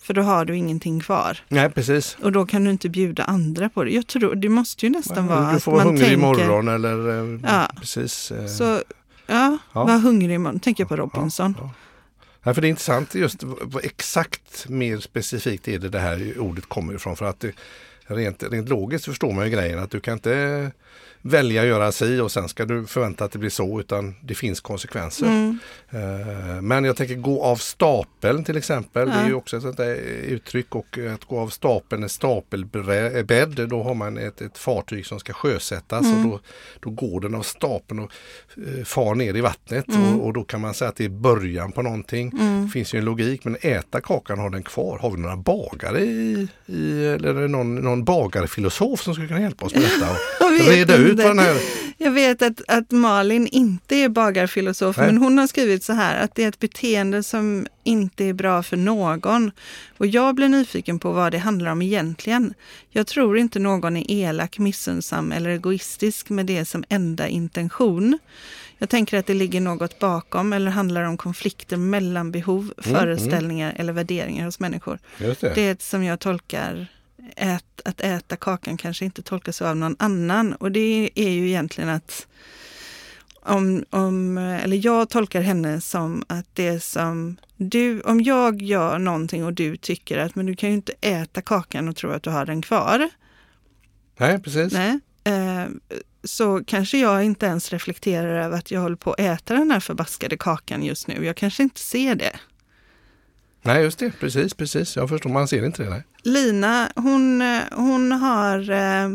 För 0.04 0.14
då 0.14 0.22
har 0.22 0.46
du 0.46 0.58
ingenting 0.58 1.00
kvar. 1.00 1.38
Nej, 1.50 1.70
precis. 1.70 2.18
Och 2.22 2.32
då 2.32 2.46
kan 2.46 2.64
du 2.64 2.72
inte 2.72 2.90
bjuda 2.90 3.24
andra 3.24 3.70
på 3.70 3.84
det. 3.84 3.92
Jag 3.92 4.08
tror 4.08 4.36
det 4.36 4.50
måste 4.50 4.86
ju 4.86 4.90
nästan 4.92 5.28
vara 5.28 5.50
du 5.50 5.56
att 5.56 5.64
får 5.64 5.72
vara 5.72 5.84
man 5.84 5.88
hungrig 5.88 6.08
tänker... 6.08 6.18
imorgon 6.20 6.68
eller 6.68 7.10
eh, 7.34 7.40
Ja. 7.44 7.70
precis. 7.80 8.32
eh, 8.32 8.46
Så, 8.48 8.64
ja, 9.28 9.58
Ja. 9.74 9.84
var 9.84 9.98
hungrig 10.00 10.36
imorgon. 10.36 10.60
Tänker 10.60 10.84
jag 10.84 10.90
på 10.90 10.96
Robinson. 10.96 11.56
Ja, 11.60 11.70
Ja, 12.46 12.54
för 12.54 12.62
det 12.62 12.68
är 12.68 12.70
intressant 12.70 13.16
just 13.16 13.44
vad 13.44 13.58
vad 13.64 13.86
exakt 13.86 14.70
mer 14.70 14.98
specifikt 15.00 15.68
är 15.68 15.80
det 15.80 15.90
det 15.90 16.00
här 16.00 16.34
ordet 16.40 16.70
kommer 16.70 16.94
ifrån. 16.96 17.16
För 17.16 17.26
att 17.26 17.40
det, 17.40 17.52
rent, 18.06 18.44
rent 18.44 18.70
logiskt 18.70 19.06
förstår 19.06 19.32
man 19.34 19.46
ju 19.46 19.52
grejen 19.52 19.80
att 19.80 19.92
du 19.92 20.00
kan 20.00 20.14
inte 20.14 20.72
välja 21.26 21.62
att 21.62 21.68
göra 21.68 21.92
si 21.92 22.20
och 22.20 22.32
sen 22.32 22.50
ska 22.50 22.66
du 22.66 22.86
förvänta 22.86 23.26
att 23.26 23.32
det 23.32 23.40
blir 23.40 23.50
så 23.50 23.80
utan 23.80 24.16
det 24.22 24.36
finns 24.36 24.62
konsekvenser. 24.62 25.26
Mm. 25.26 25.58
Eh, 25.90 26.62
Men 26.62 26.84
jag 26.84 26.96
tänker 26.96 27.16
gå 27.16 27.44
av 27.44 27.56
stapeln 27.56 28.44
till 28.44 28.58
exempel. 28.58 29.08
Det 29.10 29.14
är 29.16 29.22
Ja. 29.22 29.28
ju 29.28 29.34
också 29.34 29.58
ett 29.58 29.64
sånt 29.64 29.78
där 29.78 29.96
uttryck 30.28 30.76
och 30.76 30.98
att 31.14 31.26
gå 31.26 31.40
av 31.40 31.48
stapeln, 31.50 32.04
en 32.04 32.10
stapelbädd, 32.10 33.68
då 33.70 33.84
har 33.84 33.94
man 33.94 34.18
ett, 34.18 34.42
ett 34.42 34.58
fartyg 34.58 35.06
som 35.06 35.20
ska 35.20 35.34
sjösättas 35.34 36.06
Mm. 36.06 36.26
och 36.26 36.32
då, 36.32 36.40
då 36.80 36.90
går 37.08 37.22
den 37.22 37.36
av 37.36 37.42
stapeln 37.44 38.00
och 38.00 38.12
eh, 38.58 38.84
far 38.84 39.16
ner 39.16 39.36
i 39.38 39.42
vattnet 39.42 39.88
Mm. 39.90 40.20
och, 40.20 40.26
och 40.26 40.34
då 40.34 40.44
kan 40.44 40.62
man 40.62 40.74
säga 40.74 40.90
att 40.90 40.96
det 40.96 41.06
är 41.06 41.10
början 41.10 41.72
på 41.72 41.82
någonting. 41.82 42.30
Det 42.66 42.70
finns 42.74 42.94
ju 42.94 43.00
en 43.00 43.06
logik 43.06 43.46
men 43.46 43.58
äta 43.62 44.02
kakan 44.02 44.40
har 44.40 44.50
den 44.50 44.64
kvar. 44.64 44.98
Har 45.00 45.12
vi 45.12 45.18
några 45.18 45.38
bagare 45.38 46.00
i, 46.00 46.48
i 46.66 47.06
eller 47.06 47.36
är 47.36 47.48
någon, 47.48 47.76
någon 47.76 48.04
bagarfilosof 48.04 49.02
som 49.02 49.14
skulle 49.14 49.28
kunna 49.28 49.42
hjälpa 49.42 49.66
oss 49.66 49.74
med 49.74 49.84
detta 49.84 50.08
reda 50.60 50.96
ut 50.96 51.18
vad 51.18 51.26
den 51.28 51.40
här 51.40 51.58
Jag 51.98 52.12
vet 52.12 52.42
att, 52.42 52.62
att 52.68 52.92
Malin 52.92 53.48
inte 53.48 53.96
är 53.96 54.10
bagarfilosof, 54.10 54.98
Nej. 54.98 55.06
men 55.06 55.18
hon 55.18 55.38
har 55.38 55.48
skrivit 55.48 55.84
så 55.84 55.94
här 55.94 56.24
att 56.24 56.36
det 56.36 56.44
är 56.44 56.48
ett 56.48 56.60
beteende 56.60 57.24
som 57.24 57.68
inte 57.84 58.26
är 58.26 58.34
bra 58.34 58.64
för 58.64 58.78
någon. 58.78 59.52
Och 59.98 60.08
jag 60.08 60.36
blir 60.36 60.50
nyfiken 60.50 61.00
på 61.00 61.12
vad 61.12 61.32
det 61.32 61.38
handlar 61.38 61.72
om 61.72 61.82
egentligen. 61.82 62.54
Jag 62.90 63.08
tror 63.08 63.38
inte 63.38 63.60
någon 63.60 63.98
är 63.98 64.12
elak, 64.12 64.60
missunnsam 64.60 65.32
eller 65.32 65.50
egoistisk 65.50 66.30
med 66.30 66.46
det 66.46 66.66
som 66.66 66.84
enda 66.90 67.28
intention. 67.28 68.20
Jag 68.78 68.90
tänker 68.90 69.18
att 69.18 69.26
det 69.26 69.34
ligger 69.34 69.62
något 69.62 70.00
bakom 70.00 70.54
eller 70.54 70.72
handlar 70.72 71.04
om 71.04 71.18
konflikter 71.18 71.78
mellan 71.78 72.32
behov, 72.32 72.74
Mm, 72.86 73.00
föreställningar 73.00 73.74
eller 73.76 73.94
värderingar 73.94 74.46
hos 74.46 74.60
människor. 74.60 75.00
Just 75.18 75.42
det. 75.42 75.54
Det 75.56 75.82
som 75.82 76.04
jag 76.04 76.20
tolkar 76.20 76.88
ät, 77.36 77.82
att 77.86 78.02
äta 78.02 78.36
kakan 78.36 78.78
kanske 78.78 79.06
inte 79.06 79.22
tolkas 79.22 79.62
av 79.62 79.78
någon 79.78 79.96
annan. 80.00 80.54
Och 80.54 80.72
det 80.72 81.10
är 81.16 81.30
ju 81.30 81.48
egentligen 81.48 81.90
att 81.90 82.28
om, 83.46 83.86
om, 83.90 84.38
eller 84.38 84.86
jag 84.86 85.10
tolkar 85.10 85.42
henne 85.42 85.82
som 85.82 86.24
att 86.28 86.48
det 86.54 86.84
som 86.84 87.38
du, 87.58 88.02
om 88.02 88.22
jag 88.22 88.62
gör 88.62 89.00
någonting 89.00 89.46
och 89.46 89.54
du 89.54 89.78
tycker 89.78 90.18
att 90.18 90.36
men 90.36 90.46
du 90.46 90.56
kan 90.56 90.70
ju 90.70 90.76
inte 90.76 90.94
äta 91.02 91.42
kakan 91.42 91.90
och 91.90 91.96
tro 91.96 92.12
att 92.12 92.24
du 92.24 92.30
har 92.30 92.46
den 92.46 92.62
kvar. 92.62 93.10
Nej, 94.18 94.42
precis. 94.42 94.74
Nej, 94.74 95.00
eh, 95.24 95.66
så 96.24 96.64
kanske 96.64 96.98
jag 96.98 97.24
inte 97.24 97.46
ens 97.46 97.74
reflekterar 97.74 98.44
över 98.44 98.58
att 98.58 98.72
jag 98.72 98.82
håller 98.82 98.96
på 98.96 99.14
att 99.14 99.20
äta 99.20 99.54
den 99.54 99.72
här 99.72 99.80
förbaskade 99.80 100.38
kakan 100.38 100.84
just 100.84 101.08
nu. 101.08 101.26
Jag 101.26 101.38
kanske 101.38 101.64
inte 101.64 101.80
ser 101.80 102.16
det. 102.16 102.36
Nej, 103.66 103.84
just 103.84 104.00
det. 104.00 104.12
Precis, 104.20 104.54
precis. 104.54 104.96
Jag 104.96 105.10
förstår. 105.10 105.30
Man 105.30 105.48
ser 105.48 105.66
inte 105.66 105.84
det. 105.84 105.90
Nej. 105.90 106.04
Lina, 106.24 106.90
hon, 106.96 107.42
hon 107.72 108.12
har 108.12 108.72
eh, 108.72 109.06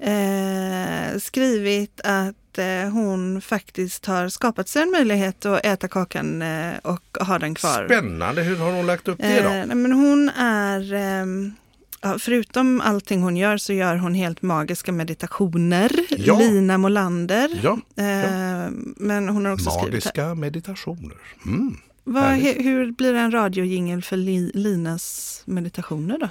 eh, 0.00 1.18
skrivit 1.18 2.00
att 2.04 2.58
eh, 2.58 2.90
hon 2.92 3.40
faktiskt 3.40 4.06
har 4.06 4.28
skapat 4.28 4.68
sig 4.68 4.82
en 4.82 4.90
möjlighet 4.90 5.46
att 5.46 5.66
äta 5.66 5.88
kakan 5.88 6.42
eh, 6.42 6.72
och 6.82 7.16
ha 7.26 7.38
den 7.38 7.54
kvar. 7.54 7.84
Spännande. 7.86 8.42
Hur 8.42 8.56
har 8.56 8.72
hon 8.72 8.86
lagt 8.86 9.08
upp 9.08 9.18
det 9.18 9.42
då? 9.42 9.48
Nej, 9.48 9.66
men 9.76 9.92
hon 9.92 10.28
är, 10.28 10.94
ehm, 10.94 11.52
Ja, 12.00 12.16
förutom 12.18 12.80
allting 12.80 13.22
hon 13.22 13.36
gör 13.36 13.56
så 13.56 13.72
gör 13.72 13.96
hon 13.96 14.14
helt 14.14 14.42
magiska 14.42 14.92
meditationer. 14.92 15.90
Ja. 16.10 16.38
Lina 16.38 16.78
Molander. 16.78 17.48
Ja, 17.62 17.78
Eh, 18.04 18.70
Men 18.96 19.28
hon 19.28 19.46
har 19.46 19.52
också 19.52 19.70
skrivit 19.70 20.04
här. 20.04 20.12
magiska 20.12 20.34
meditationer. 20.34 21.16
Mm. 21.46 21.76
He- 22.16 22.62
hur 22.62 22.92
blir 22.92 23.12
det 23.12 23.18
en 23.20 23.30
radiojingel 23.30 24.02
för 24.02 24.16
li, 24.16 24.50
Linas 24.54 25.42
meditationer 25.44 26.18
då? 26.18 26.28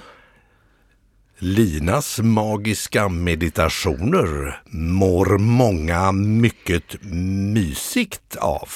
Linas 1.38 2.18
magiska 2.18 3.08
meditationer 3.08 4.60
mår 4.70 5.38
många 5.38 6.12
mycket 6.12 7.02
mysigt 7.54 8.36
av. 8.36 8.68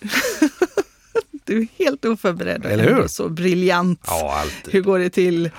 Du 1.44 1.60
är 1.60 1.66
helt 1.78 2.04
oförberedd 2.04 2.66
Eller 2.66 2.94
hur? 2.94 3.06
så 3.06 3.28
briljant. 3.28 4.00
Ja, 4.06 4.34
alltid. 4.40 4.72
Hur 4.74 4.80
går 4.80 4.98
det 4.98 5.10
till? 5.10 5.50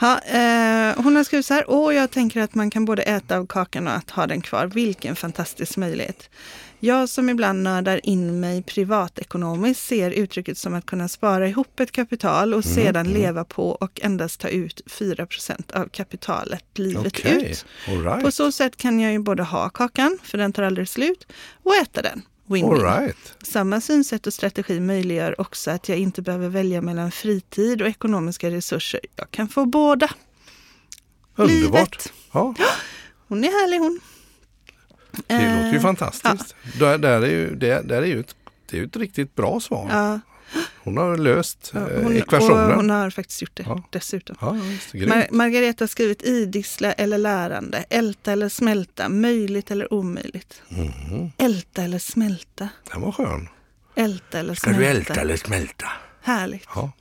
Ja, 0.00 0.18
eh, 0.20 1.02
hon 1.02 1.16
har 1.16 1.24
skrivit 1.24 1.46
så 1.46 1.54
här, 1.54 1.64
åh 1.70 1.94
jag 1.94 2.10
tänker 2.10 2.40
att 2.40 2.54
man 2.54 2.70
kan 2.70 2.84
både 2.84 3.02
äta 3.02 3.38
av 3.38 3.46
kakan 3.46 3.86
och 3.86 3.92
att 3.92 4.10
ha 4.10 4.26
den 4.26 4.40
kvar. 4.40 4.66
Vilken 4.66 5.16
fantastisk 5.16 5.76
möjlighet. 5.76 6.30
Jag 6.80 7.08
som 7.08 7.28
ibland 7.28 7.62
nördar 7.62 8.00
in 8.06 8.40
mig 8.40 8.62
privatekonomiskt 8.62 9.86
ser 9.86 10.10
uttrycket 10.10 10.58
som 10.58 10.74
att 10.74 10.86
kunna 10.86 11.08
spara 11.08 11.48
ihop 11.48 11.80
ett 11.80 11.92
kapital 11.92 12.54
och 12.54 12.64
sedan 12.64 13.06
leva 13.06 13.44
på 13.44 13.70
och 13.70 14.00
endast 14.02 14.40
ta 14.40 14.48
ut 14.48 14.82
4% 14.86 15.72
av 15.76 15.88
kapitalet 15.88 16.64
livet 16.74 17.06
Okej, 17.06 17.50
ut. 17.50 17.66
right. 18.04 18.24
På 18.24 18.30
så 18.30 18.52
sätt 18.52 18.76
kan 18.76 19.00
jag 19.00 19.12
ju 19.12 19.18
både 19.18 19.42
ha 19.42 19.68
kakan, 19.68 20.18
för 20.22 20.38
den 20.38 20.52
tar 20.52 20.62
aldrig 20.62 20.88
slut, 20.88 21.26
och 21.62 21.74
äta 21.74 22.02
den. 22.02 22.22
Win-win. 22.46 23.00
Right. 23.00 23.34
Samma 23.42 23.80
synsätt 23.80 24.26
och 24.26 24.34
strategi 24.34 24.80
möjliggör 24.80 25.40
också 25.40 25.70
att 25.70 25.88
jag 25.88 25.98
inte 25.98 26.22
behöver 26.22 26.48
välja 26.48 26.80
mellan 26.82 27.10
fritid 27.10 27.82
och 27.82 27.88
ekonomiska 27.88 28.50
resurser. 28.50 29.00
Jag 29.16 29.30
kan 29.30 29.48
få 29.48 29.66
båda. 29.66 30.10
Underbart. 31.36 31.74
Livet. 31.74 32.12
Ja, 32.32 32.54
Hon 33.28 33.44
är 33.44 33.48
härlig 33.48 33.78
hon. 33.78 34.00
Det 35.26 35.34
Eh, 35.34 35.56
låter 35.56 35.72
ju 35.72 35.80
fantastiskt. 35.80 36.54
Där, 36.78 36.98
där 36.98 37.22
är 37.22 37.26
ju, 37.30 37.54
det, 37.54 37.82
där 37.88 38.02
är 38.02 38.06
ju 38.06 38.20
ett, 38.20 38.34
det 38.70 38.76
är 38.76 38.80
ju 38.80 38.86
ett 38.86 38.96
riktigt 38.96 39.34
bra 39.34 39.60
svar. 39.60 39.88
Ja, 39.90 40.20
Hon 40.78 40.96
har 40.96 41.16
löst 41.16 41.70
ja, 41.74 41.90
eh, 41.90 42.02
hon, 42.02 42.16
ekvationen. 42.16 42.70
och 42.70 42.74
hon 42.76 42.90
har 42.90 43.10
faktiskt 43.10 43.42
gjort 43.42 43.50
det 43.56 43.62
Ja. 43.66 43.82
dessutom. 43.90 44.36
Ja, 44.40 44.56
just 44.56 44.92
det. 44.92 44.98
Mar- 44.98 45.26
Margareta 45.30 45.82
har 45.84 45.88
skrivit 45.88 46.22
idissla 46.22 46.92
eller 46.92 47.18
lärande, 47.18 47.84
älta 47.90 48.32
eller 48.32 48.48
smälta, 48.48 49.08
möjligt 49.08 49.70
eller 49.70 49.92
omöjligt. 49.94 50.62
Mhm. 50.68 51.32
Älta 51.38 51.82
eller 51.82 51.98
smälta, 51.98 52.68
Den 52.92 53.00
var 53.00 53.12
skön. 53.12 53.48
älta 53.94 54.38
eller 54.38 54.54
Ska 54.54 54.64
smälta. 54.64 54.80
du 54.80 54.86
älta 54.86 55.14
eller 55.20 55.36
smälta? 55.36 55.86
Härligt. 56.22 56.64
Ja. 56.74 56.92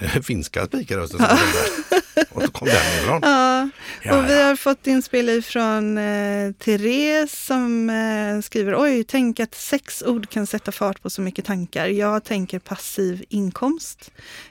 Finska 0.22 0.66
kom 0.66 0.80
där. 1.18 2.01
Och 2.30 2.42
så 2.42 2.50
kom 2.50 2.68
den 2.68 2.76
ifrån. 2.76 3.20
Ja, 3.22 3.68
Ja, 4.04 4.16
och 4.18 4.24
vi 4.30 4.42
har 4.42 4.56
fått 4.56 4.86
inspel 4.86 5.28
ifrån 5.28 5.98
eh, 5.98 6.52
Therese 6.52 7.44
som 7.46 7.90
eh, 7.90 8.40
skriver 8.42 8.74
Oj, 8.78 9.04
tänk 9.04 9.40
att 9.40 9.54
sex 9.54 10.02
ord 10.06 10.30
kan 10.30 10.46
sätta 10.46 10.72
fart 10.72 11.02
på 11.02 11.10
så 11.10 11.20
mycket 11.22 11.44
tankar. 11.44 11.86
Jag 11.86 12.24
tänker 12.24 12.58
passiv 12.58 13.24
inkomst. 13.28 14.10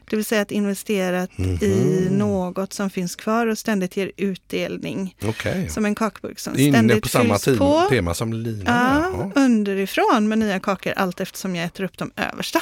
Det 0.09 0.15
vill 0.15 0.25
säga 0.25 0.41
att 0.41 0.51
investera 0.51 1.23
i 1.61 2.05
Mhm. 2.09 2.17
något 2.17 2.73
som 2.73 2.89
finns 2.89 3.15
kvar 3.15 3.47
och 3.47 3.57
ständigt 3.57 3.97
ger 3.97 4.11
utdelning. 4.17 5.15
Okej. 5.25 5.69
Som 5.69 5.85
en 5.85 5.95
kakburk 5.95 6.39
som 6.39 6.57
Inne 6.59 6.71
ständigt 6.77 7.03
på 7.03 7.09
samma 7.09 7.39
fylls 7.39 7.57
på. 7.59 7.85
tema 7.89 8.13
som 8.13 8.33
Lina. 8.33 9.03
Ja. 9.35 9.41
underifrån 9.41 10.27
med 10.27 10.37
nya 10.39 10.59
kakor 10.59 10.93
allt 10.95 11.19
eftersom 11.19 11.55
jag 11.55 11.65
äter 11.65 11.83
upp 11.83 11.97
de 11.97 12.11
översta. 12.15 12.61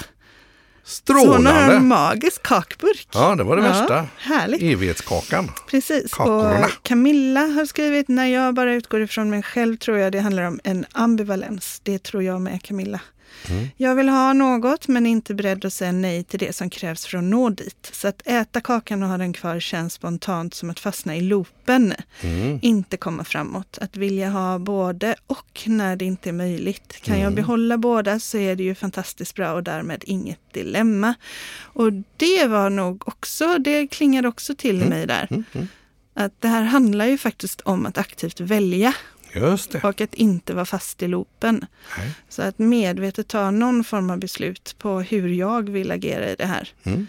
Så 0.90 1.14
hon 1.14 1.16
har 1.18 1.32
en 1.32 1.38
Strålande! 1.38 1.80
magisk 1.80 2.44
kakburk. 2.44 3.08
Ja, 3.14 3.36
det 3.36 3.44
var 3.44 3.58
det 3.58 3.64
Ja, 3.64 3.70
värsta. 3.70 4.08
Härligt. 4.18 4.62
Evighetskakan. 4.62 5.52
Precis. 5.68 6.14
Kakorna. 6.14 6.66
Och 6.66 6.72
Camilla 6.84 7.40
har 7.40 7.66
skrivit, 7.66 8.08
när 8.08 8.26
jag 8.28 8.54
bara 8.54 8.74
utgår 8.74 9.02
ifrån 9.02 9.30
mig 9.30 9.44
själv 9.44 9.78
tror 9.78 9.98
jag 9.98 10.12
det 10.12 10.20
handlar 10.20 10.44
om 10.44 10.60
en 10.64 10.86
ambivalens. 10.92 11.80
Det 11.84 12.04
tror 12.04 12.24
jag 12.24 12.42
med 12.42 12.64
Camilla. 12.64 13.00
Mm. 13.50 13.68
Jag 13.78 13.96
vill 13.96 14.10
ha 14.10 14.34
något 14.34 14.88
men 14.88 15.06
är 15.06 15.12
inte 15.12 15.34
beredd 15.34 15.66
att 15.66 15.74
säga 15.74 15.92
nej 15.92 16.24
till 16.24 16.40
det 16.40 16.56
som 16.56 16.70
krävs 16.70 17.06
för 17.06 17.18
att 17.18 17.24
nå 17.24 17.50
dit. 17.50 17.90
Så 17.94 18.08
att 18.08 18.22
äta 18.26 18.62
kakan 18.62 19.04
och 19.04 19.10
ha 19.10 19.18
den 19.18 19.34
kvar 19.34 19.60
känns 19.60 19.94
spontant 19.94 20.54
som 20.54 20.70
att 20.70 20.80
fastna 20.80 21.16
i 21.16 21.22
loopen. 21.22 21.94
Mm. 22.22 22.60
Inte 22.62 22.98
komma 22.98 23.24
framåt. 23.24 23.78
Att 23.82 23.98
vilja 23.98 24.30
ha 24.30 24.60
både 24.60 25.16
och 25.28 25.64
när 25.66 25.96
det 25.96 26.06
inte 26.06 26.30
är 26.30 26.34
möjligt. 26.34 27.02
Kan 27.02 27.16
Mm. 27.16 27.24
jag 27.24 27.34
behålla 27.34 27.78
båda 27.78 28.20
så 28.20 28.38
är 28.38 28.56
det 28.56 28.64
ju 28.64 28.76
fantastiskt 28.76 29.36
bra 29.36 29.54
och 29.54 29.64
därmed 29.64 30.04
inget 30.08 30.54
dilemma. 30.54 31.14
Och 31.62 31.94
det 32.18 32.48
var 32.48 32.70
nog 32.70 33.08
också, 33.08 33.58
det 33.58 33.88
klingade 33.88 34.28
också 34.28 34.56
till 34.56 34.82
i 34.82 34.86
mig 34.86 35.08
där. 35.08 35.28
Mm. 35.30 35.44
Mm. 35.54 35.68
Att 36.14 36.42
det 36.42 36.48
här 36.48 36.64
handlar 36.64 37.06
ju 37.06 37.18
faktiskt 37.18 37.62
om 37.62 37.86
att 37.86 37.98
aktivt 37.98 38.40
välja 38.40 38.94
Just 39.34 39.72
det. 39.72 39.84
och 39.84 40.02
att 40.02 40.14
inte 40.14 40.54
vara 40.54 40.66
fast 40.66 41.04
i 41.04 41.08
loopen. 41.08 41.66
Nej. 41.98 42.12
Så 42.30 42.42
att 42.42 42.60
medvetet 42.60 43.28
ta 43.28 43.52
någon 43.52 43.84
form 43.84 44.10
av 44.10 44.20
beslut 44.20 44.76
på 44.78 45.02
hur 45.02 45.30
jag 45.30 45.70
vill 45.70 45.92
agera 45.92 46.30
i 46.30 46.36
det 46.36 46.46
här. 46.46 46.70
Mm. 46.84 47.08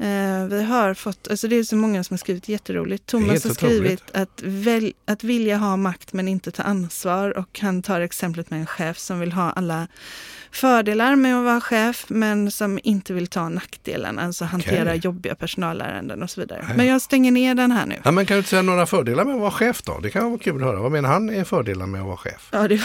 Eh, 0.00 0.46
vi 0.46 0.62
har 0.62 0.94
fått, 0.94 1.28
alltså 1.28 1.48
det 1.48 1.56
är 1.56 1.64
så 1.64 1.76
många 1.76 2.04
som 2.04 2.14
har 2.14 2.18
skrivit 2.18 2.48
jätteroligt. 2.48 3.06
Thomas 3.06 3.44
har 3.44 3.54
skrivit 3.54 4.02
att, 4.14 4.42
väl, 4.42 4.92
att 5.04 5.24
vilja 5.24 5.56
ha 5.56 5.76
makt 5.76 6.12
men 6.12 6.28
inte 6.28 6.50
ta 6.50 6.62
ansvar 6.62 7.38
och 7.38 7.60
han 7.60 7.82
tar 7.82 8.00
exemplet 8.00 8.50
med 8.50 8.60
en 8.60 8.66
chef 8.66 8.98
som 8.98 9.20
vill 9.20 9.32
ha 9.32 9.50
alla 9.50 9.88
fördelar 10.52 11.16
med 11.16 11.36
att 11.38 11.44
vara 11.44 11.60
chef 11.60 12.04
men 12.08 12.50
som 12.50 12.78
inte 12.82 13.12
vill 13.12 13.26
ta 13.26 13.48
nackdelarna, 13.48 14.22
alltså 14.22 14.44
hantera 14.44 14.90
Okej. 14.90 15.00
jobbiga 15.04 15.34
personalärenden 15.34 16.22
och 16.22 16.30
så 16.30 16.40
vidare. 16.40 16.66
Men 16.76 16.86
jag 16.86 17.02
stänger 17.02 17.32
ner 17.32 17.54
den 17.54 17.72
här 17.72 17.86
nu. 17.86 17.96
Ja, 18.04 18.10
men 18.10 18.26
kan 18.26 18.34
du 18.34 18.38
inte 18.38 18.50
säga 18.50 18.62
några 18.62 18.86
fördelar 18.86 19.24
med 19.24 19.34
att 19.34 19.40
vara 19.40 19.50
chef 19.50 19.82
då? 19.82 19.98
Det 19.98 20.10
kan 20.10 20.30
vara 20.30 20.38
kul 20.38 20.56
att 20.56 20.62
höra. 20.62 20.80
Vad 20.80 20.92
menar 20.92 21.08
han 21.08 21.30
är 21.30 21.44
fördelar 21.44 21.86
med 21.86 22.00
att 22.00 22.06
vara 22.06 22.16
chef? 22.16 22.48
Ja, 22.50 22.68
det, 22.68 22.80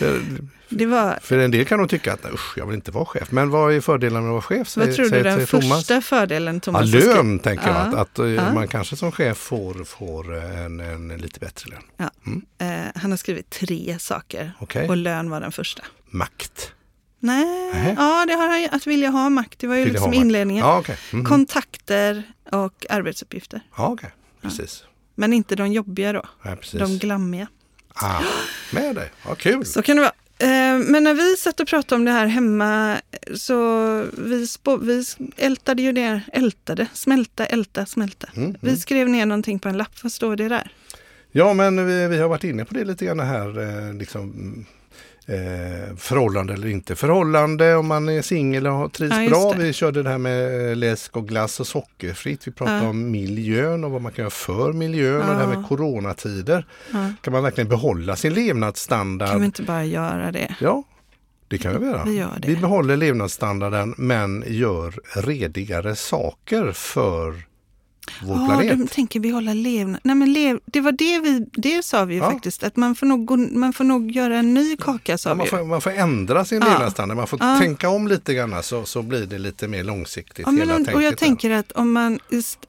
det 0.70 0.86
var, 0.86 1.18
för 1.22 1.38
en 1.38 1.50
del 1.50 1.64
kan 1.66 1.78
nog 1.80 1.90
tycka 1.90 2.12
att 2.12 2.24
usch, 2.32 2.58
jag 2.58 2.66
vill 2.66 2.74
inte 2.74 2.90
vara 2.90 3.04
chef. 3.04 3.30
Men 3.30 3.50
vad 3.50 3.72
är 3.74 3.80
fördelarna 3.80 4.20
med 4.20 4.28
att 4.28 4.32
vara 4.32 4.42
chef? 4.58 4.58
vad 4.76 4.84
Säger- 4.84 4.92
tror 4.96 5.04
du 5.04 5.08
säger- 5.10 5.24
den 5.24 5.34
säger 5.34 5.46
Thomas? 5.46 5.78
första 5.78 6.00
fördelen 6.00 6.54
Ja, 6.54 6.60
Thomas 6.60 6.88
skrivit? 6.88 7.06
lön 7.06 7.38
tänker 7.38 7.66
jag. 7.66 7.76
Ja. 7.76 7.80
Att, 7.80 7.94
att 7.94 8.18
eh, 8.18 8.26
Ja. 8.26 8.52
man 8.52 8.68
kanske 8.68 8.96
som 8.96 9.12
chef 9.12 9.38
får, 9.38 9.84
får 9.84 10.36
eh, 10.36 10.60
en, 10.64 10.80
en 10.80 11.08
lite 11.08 11.40
bättre 11.40 11.70
lön. 11.70 12.42
Eh, 12.58 12.86
han 12.94 13.10
har 13.10 13.16
skrivit 13.18 13.50
tre 13.50 13.96
saker 13.98 14.52
Okej. 14.60 14.88
och 14.88 14.96
lön 14.96 15.30
var 15.30 15.40
den 15.40 15.52
första. 15.52 15.82
Makt. 16.10 16.72
Nej, 17.22 17.44
Nähä. 17.72 17.94
ja 17.98 18.24
det 18.26 18.32
har 18.34 18.48
han 18.48 18.68
att 18.76 18.86
vilja 18.86 19.08
ha 19.10 19.30
makt. 19.30 19.58
Det 19.58 19.66
var 19.66 19.74
ju 19.74 19.84
Vilja 19.84 19.92
liksom 19.92 20.14
inledningen. 20.14 20.64
Ja, 20.66 20.78
okej. 20.78 20.96
Mhm. 21.12 21.24
Kontakter 21.24 22.22
och 22.52 22.86
arbetsuppgifter. 22.90 23.60
Ja, 23.76 23.86
okej. 23.88 24.10
Precis. 24.42 24.84
Men 25.14 25.32
inte 25.32 25.56
de 25.56 25.72
jobbiga 25.72 26.12
då, 26.12 26.22
Ja, 26.42 26.56
precis. 26.56 26.80
de 26.80 26.98
glammiga. 26.98 27.46
Ah, 27.94 28.20
med 28.72 28.94
dig. 28.94 29.10
Ja, 29.28 29.34
kul. 29.34 29.64
Så 29.66 29.82
kan 29.82 29.96
det 29.96 30.02
vara. 30.02 30.12
Eh, 30.40 30.78
Men 30.78 31.04
när 31.04 31.14
vi 31.14 31.36
satt 31.36 31.60
och 31.60 31.66
pratade 31.68 31.98
om 31.98 32.04
det 32.04 32.10
här 32.12 32.26
hemma 32.26 33.00
så 33.34 33.56
vi, 34.18 34.46
spå, 34.46 34.76
vi 34.76 35.04
ältade 35.36 35.82
ju 35.82 35.92
det, 35.92 36.20
ältade, 36.32 36.86
smälta, 36.92 37.46
älta, 37.46 37.86
smälta. 37.86 38.28
Mm, 38.36 38.54
Vi 38.60 38.76
skrev 38.76 39.08
ner 39.08 39.26
någonting 39.26 39.58
på 39.58 39.68
en 39.68 39.76
lapp, 39.76 40.02
vad 40.02 40.12
står 40.12 40.36
det 40.36 40.48
där? 40.48 40.72
Ja, 41.32 41.54
men 41.54 41.86
vi, 41.86 42.06
vi 42.08 42.18
har 42.18 42.28
varit 42.28 42.44
inne 42.44 42.64
på 42.64 42.74
det 42.74 42.84
lite 42.84 43.04
grann 43.04 43.20
här. 43.20 43.48
Eh, 43.88 43.94
liksom, 43.94 44.20
mm, 44.22 44.64
eh, 45.30 45.96
förhållande 45.96 46.52
eller 46.52 46.68
inte 46.68 46.96
förhållande, 46.96 47.74
om 47.76 47.86
man 47.86 48.08
är 48.08 48.22
singel 48.22 48.66
och 48.66 48.92
trivs 48.92 49.14
Ja, 49.16 49.28
bra. 49.28 49.52
Vi 49.58 49.72
körde 49.72 50.02
det 50.02 50.10
här 50.10 50.18
med 50.18 50.70
eh, 50.70 50.76
läsk 50.76 51.16
och 51.16 51.28
glass 51.28 51.60
och 51.60 51.66
sockerfritt. 51.66 52.46
Vi 52.48 52.52
pratade 52.52 52.78
Ja. 52.82 52.88
om 52.88 53.10
miljön 53.10 53.84
och 53.84 53.90
vad 53.90 54.02
man 54.02 54.12
kan 54.12 54.22
göra 54.22 54.30
för 54.30 54.72
miljön 54.72 55.20
och 55.20 55.26
det 55.26 55.34
här 55.34 55.52
Ja. 55.52 55.58
med 55.60 55.68
coronatider. 55.68 56.66
Ja. 56.92 57.12
Kan 57.22 57.32
man 57.32 57.42
verkligen 57.42 57.68
behålla 57.68 58.16
sin 58.16 58.34
levnadsstandard? 58.34 59.28
Kan 59.30 59.40
vi 59.40 59.46
inte 59.46 59.62
bara 59.62 59.84
göra 59.84 60.32
det? 60.32 60.54
Ja, 60.60 60.82
det 61.48 61.58
kan 61.58 61.80
vi 61.80 61.86
göra. 61.86 62.04
Vi 62.04 62.16
gör 62.16 62.36
det. 62.38 62.48
Vi 62.48 62.56
behåller 62.56 62.96
levnadsstandarden 62.96 63.94
men 63.98 64.44
gör 64.46 64.94
redigare 65.22 65.96
saker 65.96 66.72
för 66.72 67.34
vår 68.22 68.36
Ja, 68.36 68.46
planet. 68.46 68.78
de 68.78 68.86
tänker 68.88 69.20
behålla 69.20 69.54
levnad. 69.54 70.00
Nej, 70.04 70.14
men 70.16 70.32
lev, 70.32 70.60
det 70.66 70.80
var 70.80 70.92
det 70.92 71.18
vi, 71.20 71.46
det 71.52 71.82
sa 71.84 72.04
vi 72.04 72.14
ju 72.14 72.20
Ja. 72.20 72.30
faktiskt, 72.30 72.62
att 72.62 72.76
man 72.76 72.94
får, 72.94 73.06
nog, 73.06 73.24
gå- 73.24 73.36
man 73.36 73.72
får 73.72 73.84
nog 73.84 74.10
göra 74.10 74.38
en 74.38 74.54
ny 74.54 74.76
kaka 74.76 75.18
sa 75.18 75.30
Ja, 75.30 75.34
vi 75.34 75.38
man, 75.38 75.46
får, 75.46 75.64
man 75.64 75.80
får 75.80 75.90
ändra 75.90 76.44
sin 76.44 76.60
Ja. 76.62 76.68
levnadsstandard, 76.72 77.16
man 77.16 77.26
får 77.26 77.58
tänka 77.60 77.88
om 77.88 78.08
lite 78.08 78.34
grann 78.34 78.62
så, 78.62 78.84
så 78.84 79.02
blir 79.02 79.26
det 79.26 79.38
lite 79.38 79.68
mer 79.68 79.84
långsiktigt. 79.84 80.46
Ja, 80.46 80.52
men, 80.52 80.94
och 80.94 81.02
jag 81.02 81.18
tänker 81.18 81.50
att 81.50 81.72
om 81.72 81.92
man, 81.92 82.18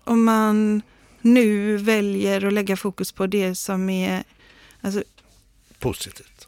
om 0.04 0.23
man 0.23 0.82
nu 1.21 1.77
väljer 1.77 2.45
att 2.45 2.54
lägga 2.54 2.77
fokus 2.77 3.12
på 3.12 3.27
det 3.27 3.56
som 3.56 3.89
är 3.89 4.23
alltså, 4.82 5.04
Positivt. 5.80 6.47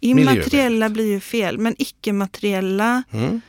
immateriella 0.00 0.88
blir 0.88 1.06
ju 1.06 1.20
fel, 1.20 1.58
men 1.58 1.74
icke-materiella 1.78 3.02
Mm. 3.12 3.40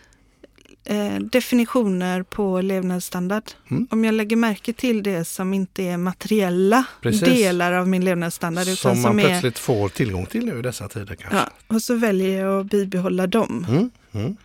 Eh, 0.89 1.19
definitioner 1.19 2.23
på 2.23 2.61
levnadsstandard. 2.61 3.43
Mm. 3.71 3.87
Om 3.91 4.05
jag 4.05 4.13
lägger 4.13 4.35
märke 4.35 4.73
till 4.73 5.03
det 5.03 5.25
som 5.25 5.53
inte 5.53 5.83
är 5.83 5.97
materiella 5.97 6.83
Precis. 7.01 7.21
delar 7.21 7.73
av 7.73 7.87
min 7.87 8.05
levnadsstandard. 8.05 8.63
utan 8.67 8.75
Som 8.75 9.01
man 9.01 9.11
som 9.11 9.19
är, 9.19 9.23
plötsligt 9.23 9.59
får 9.59 9.89
tillgång 9.89 10.25
till 10.25 10.45
nu 10.45 10.59
i 10.59 10.61
dessa 10.61 10.87
tider 10.87 11.15
kanske. 11.15 11.37
ja, 11.37 11.49
och 11.75 11.81
så 11.81 11.95
väljer 11.95 12.41
jag 12.45 12.59
att 12.59 12.65
bibehålla 12.65 13.27
dem. 13.27 13.65
Mm. 13.69 13.89
Mm. 14.11 14.37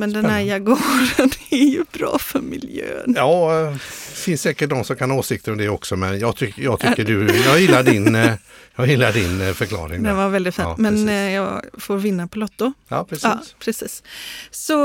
Men 0.00 0.12
den 0.12 0.24
här 0.24 0.40
Jaguaren 0.40 1.30
är 1.50 1.64
ju 1.64 1.84
bra 1.92 2.18
för 2.18 2.40
miljön. 2.40 3.14
Ja, 3.16 3.52
det 3.72 3.78
finns 4.14 4.42
säkert 4.42 4.70
de 4.70 4.84
som 4.84 4.96
kan 4.96 5.10
ha 5.10 5.18
åsikter 5.18 5.52
om 5.52 5.58
det 5.58 5.68
också 5.68 5.96
men 5.96 6.18
jag, 6.18 6.36
tyck, 6.36 6.58
jag 6.58 6.80
tycker 6.80 7.04
du, 7.04 7.36
jag 7.36 7.60
gillar 7.60 7.82
din, 7.82 8.14
eh, 8.14 8.32
jag 8.76 8.86
gillar 8.86 9.12
din 9.12 9.40
eh, 9.40 9.52
förklaring. 9.52 10.02
Den 10.02 10.16
var 10.16 10.28
väldigt 10.28 10.54
fin, 10.54 10.64
ja, 10.64 10.74
men 10.78 11.08
eh, 11.08 11.32
jag 11.32 11.64
får 11.78 11.96
vinna 11.96 12.26
på 12.26 12.38
Lotto. 12.38 12.72
Ja, 12.88 13.04
precis. 13.04 13.24
Ja, 13.24 13.40
precis. 13.58 14.02
Så 14.50 14.76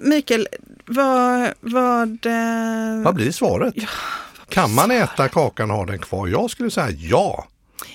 Mikael, 0.00 0.48
vad... 0.86 1.48
Vad, 1.60 2.26
Vad 3.04 3.14
blir 3.14 3.32
svaret? 3.32 3.74
kan 4.48 4.74
man 4.74 4.90
äta 4.90 5.28
kakan 5.28 5.70
och 5.70 5.76
ha 5.76 5.86
den 5.86 5.98
kvar? 5.98 6.28
Jag 6.28 6.50
skulle 6.50 6.70
säga 6.70 6.90
ja. 6.90 7.46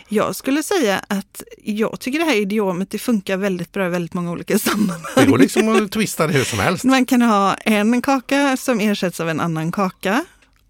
Jag 0.08 0.36
skulle 0.36 0.64
säga 0.64 1.02
att 1.08 1.44
jag 1.64 2.00
tycker 2.00 2.20
det 2.20 2.26
här 2.26 2.36
idiomet 2.36 2.90
det 2.92 3.00
funkar 3.00 3.38
väldigt 3.38 3.72
bra 3.72 3.86
i 3.86 3.90
väldigt 3.90 4.14
många 4.14 4.32
olika 4.32 4.60
sammanhang. 4.60 5.02
Det 5.16 5.26
går 5.26 5.38
liksom 5.38 5.70
att 5.84 5.92
twista 5.92 6.28
det 6.28 6.34
hur 6.34 6.44
som 6.44 6.60
helst. 6.60 6.84
Man 6.84 7.06
kan 7.06 7.22
ha 7.22 7.54
en 7.54 8.02
kaka 8.02 8.58
som 8.58 8.80
ersätts 8.80 9.20
av 9.20 9.30
en 9.30 9.40
annan 9.40 9.72
kaka. 9.72 10.26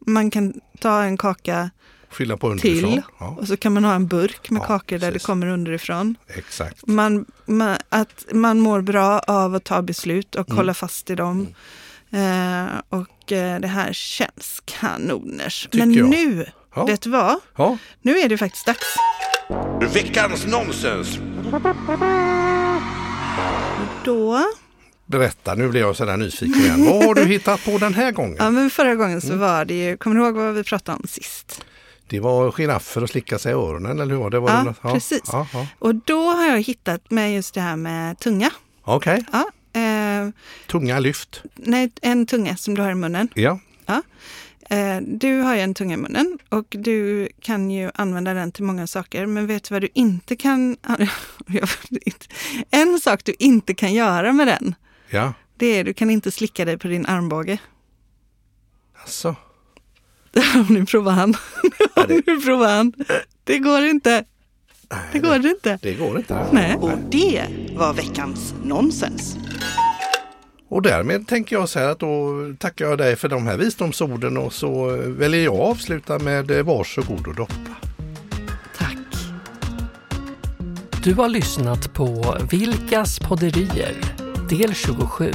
Man 0.08 0.32
kan 0.32 0.54
ta 0.80 1.04
en 1.04 1.17
kaka 1.17 1.69
Fylla 2.12 2.38
på 2.38 2.49
underifrån. 2.49 2.91
till 2.91 3.01
Ja, 3.19 3.38
och 3.39 3.47
så 3.47 3.58
kan 3.58 3.73
man 3.73 3.84
ha 3.84 3.93
en 3.93 4.08
burk 4.08 4.49
med 4.49 4.60
Ja, 4.62 4.65
kakor 4.65 4.97
där 4.97 5.08
det 5.08 5.12
precis. 5.13 5.25
kommer 5.25 5.47
underifrån. 5.47 6.15
exakt. 6.28 6.88
Man, 6.88 7.25
man, 7.45 7.78
att 7.89 8.25
man 8.34 8.60
mår 8.60 8.82
bra 8.82 9.19
av 9.19 9.56
att 9.56 9.63
ta 9.63 9.82
beslut 9.82 10.36
och 10.36 10.47
Mm. 10.49 10.58
hålla 10.58 10.73
fast 10.73 11.10
i 11.10 11.15
dem. 11.15 11.47
Eh, 12.12 12.65
och 12.89 13.32
eh, 13.32 13.60
det 13.60 13.67
här 13.67 13.93
känns 13.93 14.62
kanoners. 14.65 15.63
Tycker 15.71 15.78
Men 15.86 15.93
jag. 15.93 16.10
nu, 16.10 16.45
Ja. 16.76 16.86
vet 16.86 17.02
du 17.02 17.10
vad? 17.10 17.40
Ja. 17.58 17.78
Nu 18.02 18.18
är 18.20 18.30
det 18.30 18.38
faktiskt 18.38 18.66
dags. 18.66 18.96
Veckans 19.94 20.46
nonsens! 20.48 21.20
Då, 24.06 24.46
Berätta, 25.06 25.56
nu 25.56 25.68
blir 25.70 25.82
jag 25.82 25.96
sådär 25.96 26.18
nyfiken 26.18 26.62
igen. 26.62 26.86
Vad 26.86 27.06
har 27.06 27.16
du 27.16 27.26
hittat 27.26 27.66
på 27.66 27.78
den 27.78 27.94
här 27.94 28.12
gången? 28.12 28.36
ja 28.40 28.50
men 28.52 28.70
förra 28.70 28.96
gången 28.96 29.22
så 29.22 29.28
Mm. 29.28 29.40
var 29.40 29.66
det 29.66 29.74
ju, 29.86 29.98
kommer 29.98 30.16
du 30.16 30.22
ihåg 30.26 30.36
vad 30.36 30.54
vi 30.54 30.64
pratade 30.64 30.98
om 31.02 31.08
sist? 31.08 31.66
Det 32.08 32.20
var 32.20 32.52
giraffer 32.52 33.04
och 33.04 33.10
slicka 33.10 33.40
sig 33.40 33.52
i 33.52 33.56
öronen, 33.56 34.00
eller 34.00 34.14
hur 34.16 34.22
var 34.22 34.30
det? 34.30 34.40
Var 34.40 34.50
Ja, 34.50 34.58
det 34.58 34.64
något- 34.64 34.82
precis. 34.94 35.22
Ja, 35.32 35.48
ja. 35.54 35.68
Och 35.80 35.96
då 35.96 36.32
har 36.32 36.46
jag 36.46 36.62
hittat 36.62 37.12
med 37.12 37.34
just 37.34 37.54
det 37.54 37.62
här 37.62 37.76
med 37.76 38.20
tunga. 38.20 38.52
Okej, 38.84 39.26
Ja, 39.32 39.46
eh, 39.82 40.30
tunga 40.68 41.00
lyft. 41.00 41.42
nej, 41.56 41.92
en 42.02 42.26
tunga 42.26 42.58
som 42.58 42.76
du 42.76 42.82
har 42.82 42.92
i 42.92 42.96
munnen. 42.96 43.28
Ja, 43.34 43.60
Eh, 43.88 43.98
du 45.01 45.39
har 45.41 45.56
ju 45.56 45.62
en 45.62 45.73
tunga 45.73 45.93
i 45.93 45.97
munnen 45.97 46.39
och 46.49 46.65
du 46.69 47.30
kan 47.41 47.71
ju 47.71 47.91
använda 47.93 48.34
den 48.34 48.51
till 48.51 48.63
många 48.63 48.88
saker. 48.88 49.25
Men 49.25 49.47
vet 49.47 49.63
du 49.63 49.75
vad 49.75 49.82
du 49.82 49.89
inte 49.93 50.36
kan? 50.36 50.78
En 52.71 52.99
sak 52.99 53.23
du 53.23 53.34
inte 53.39 53.73
kan 53.73 53.93
göra 53.93 54.34
med 54.34 54.47
den, 54.47 54.75
ja. 55.10 55.34
det 55.58 55.65
är 55.65 55.84
du 55.84 55.93
kan 55.93 56.10
inte 56.10 56.32
slicka 56.32 56.65
dig 56.65 56.78
på 56.78 56.88
din 56.88 57.06
armbåge. 57.06 57.58
Alltså. 59.01 59.36
Ni 60.69 60.86
provar 60.86 61.12
han. 61.12 61.36
Ni 62.08 62.21
provar 62.21 62.75
han. 62.75 62.93
Det 63.43 63.60
går 63.60 63.84
inte. 63.84 64.25
Det 65.12 65.19
går 65.19 65.45
inte. 65.45 65.80
Det 65.82 65.93
går 65.93 66.17
inte. 66.17 66.47
Nej. 66.51 66.75
Och 66.75 66.91
det 67.12 67.45
var 67.75 67.93
veckans 67.93 68.54
nonsens. 68.63 69.38
Och 70.76 70.82
därmed 70.82 71.28
tänker 71.28 71.56
jag 71.56 71.70
så 71.70 71.80
här 71.80 71.88
att 71.88 72.00
då 72.00 72.34
tackar 72.60 72.86
jag 72.86 72.98
dig 72.98 73.16
för 73.16 73.28
de 73.28 73.48
här 73.48 73.58
visdomsorden 73.58 74.38
och 74.38 74.54
så 74.54 74.86
väljer 75.08 75.44
jag 75.44 75.54
att 75.54 75.60
avsluta 75.60 76.20
med 76.20 76.52
eh, 76.52 76.64
varsågod 76.64 77.28
och 77.28 77.36
doppa. 77.36 77.76
Tack. 78.78 78.98
Du 81.04 81.14
har 81.14 81.30
lyssnat 81.30 81.94
på 81.94 82.38
Vilkas 82.52 83.20
podderier, 83.20 83.96
del 84.50 84.74
27. 84.74 85.32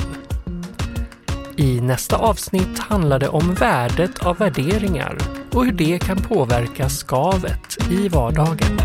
I 1.56 1.80
nästa 1.80 2.16
avsnitt 2.16 2.78
handlar 2.78 3.18
det 3.18 3.28
om 3.28 3.54
värdet 3.54 4.26
av 4.26 4.38
värderingar 4.38 5.18
och 5.52 5.64
hur 5.64 5.72
det 5.72 5.98
kan 5.98 6.16
påverka 6.16 6.88
skavet 6.88 7.90
i 7.90 8.08
vardagen. 8.08 8.78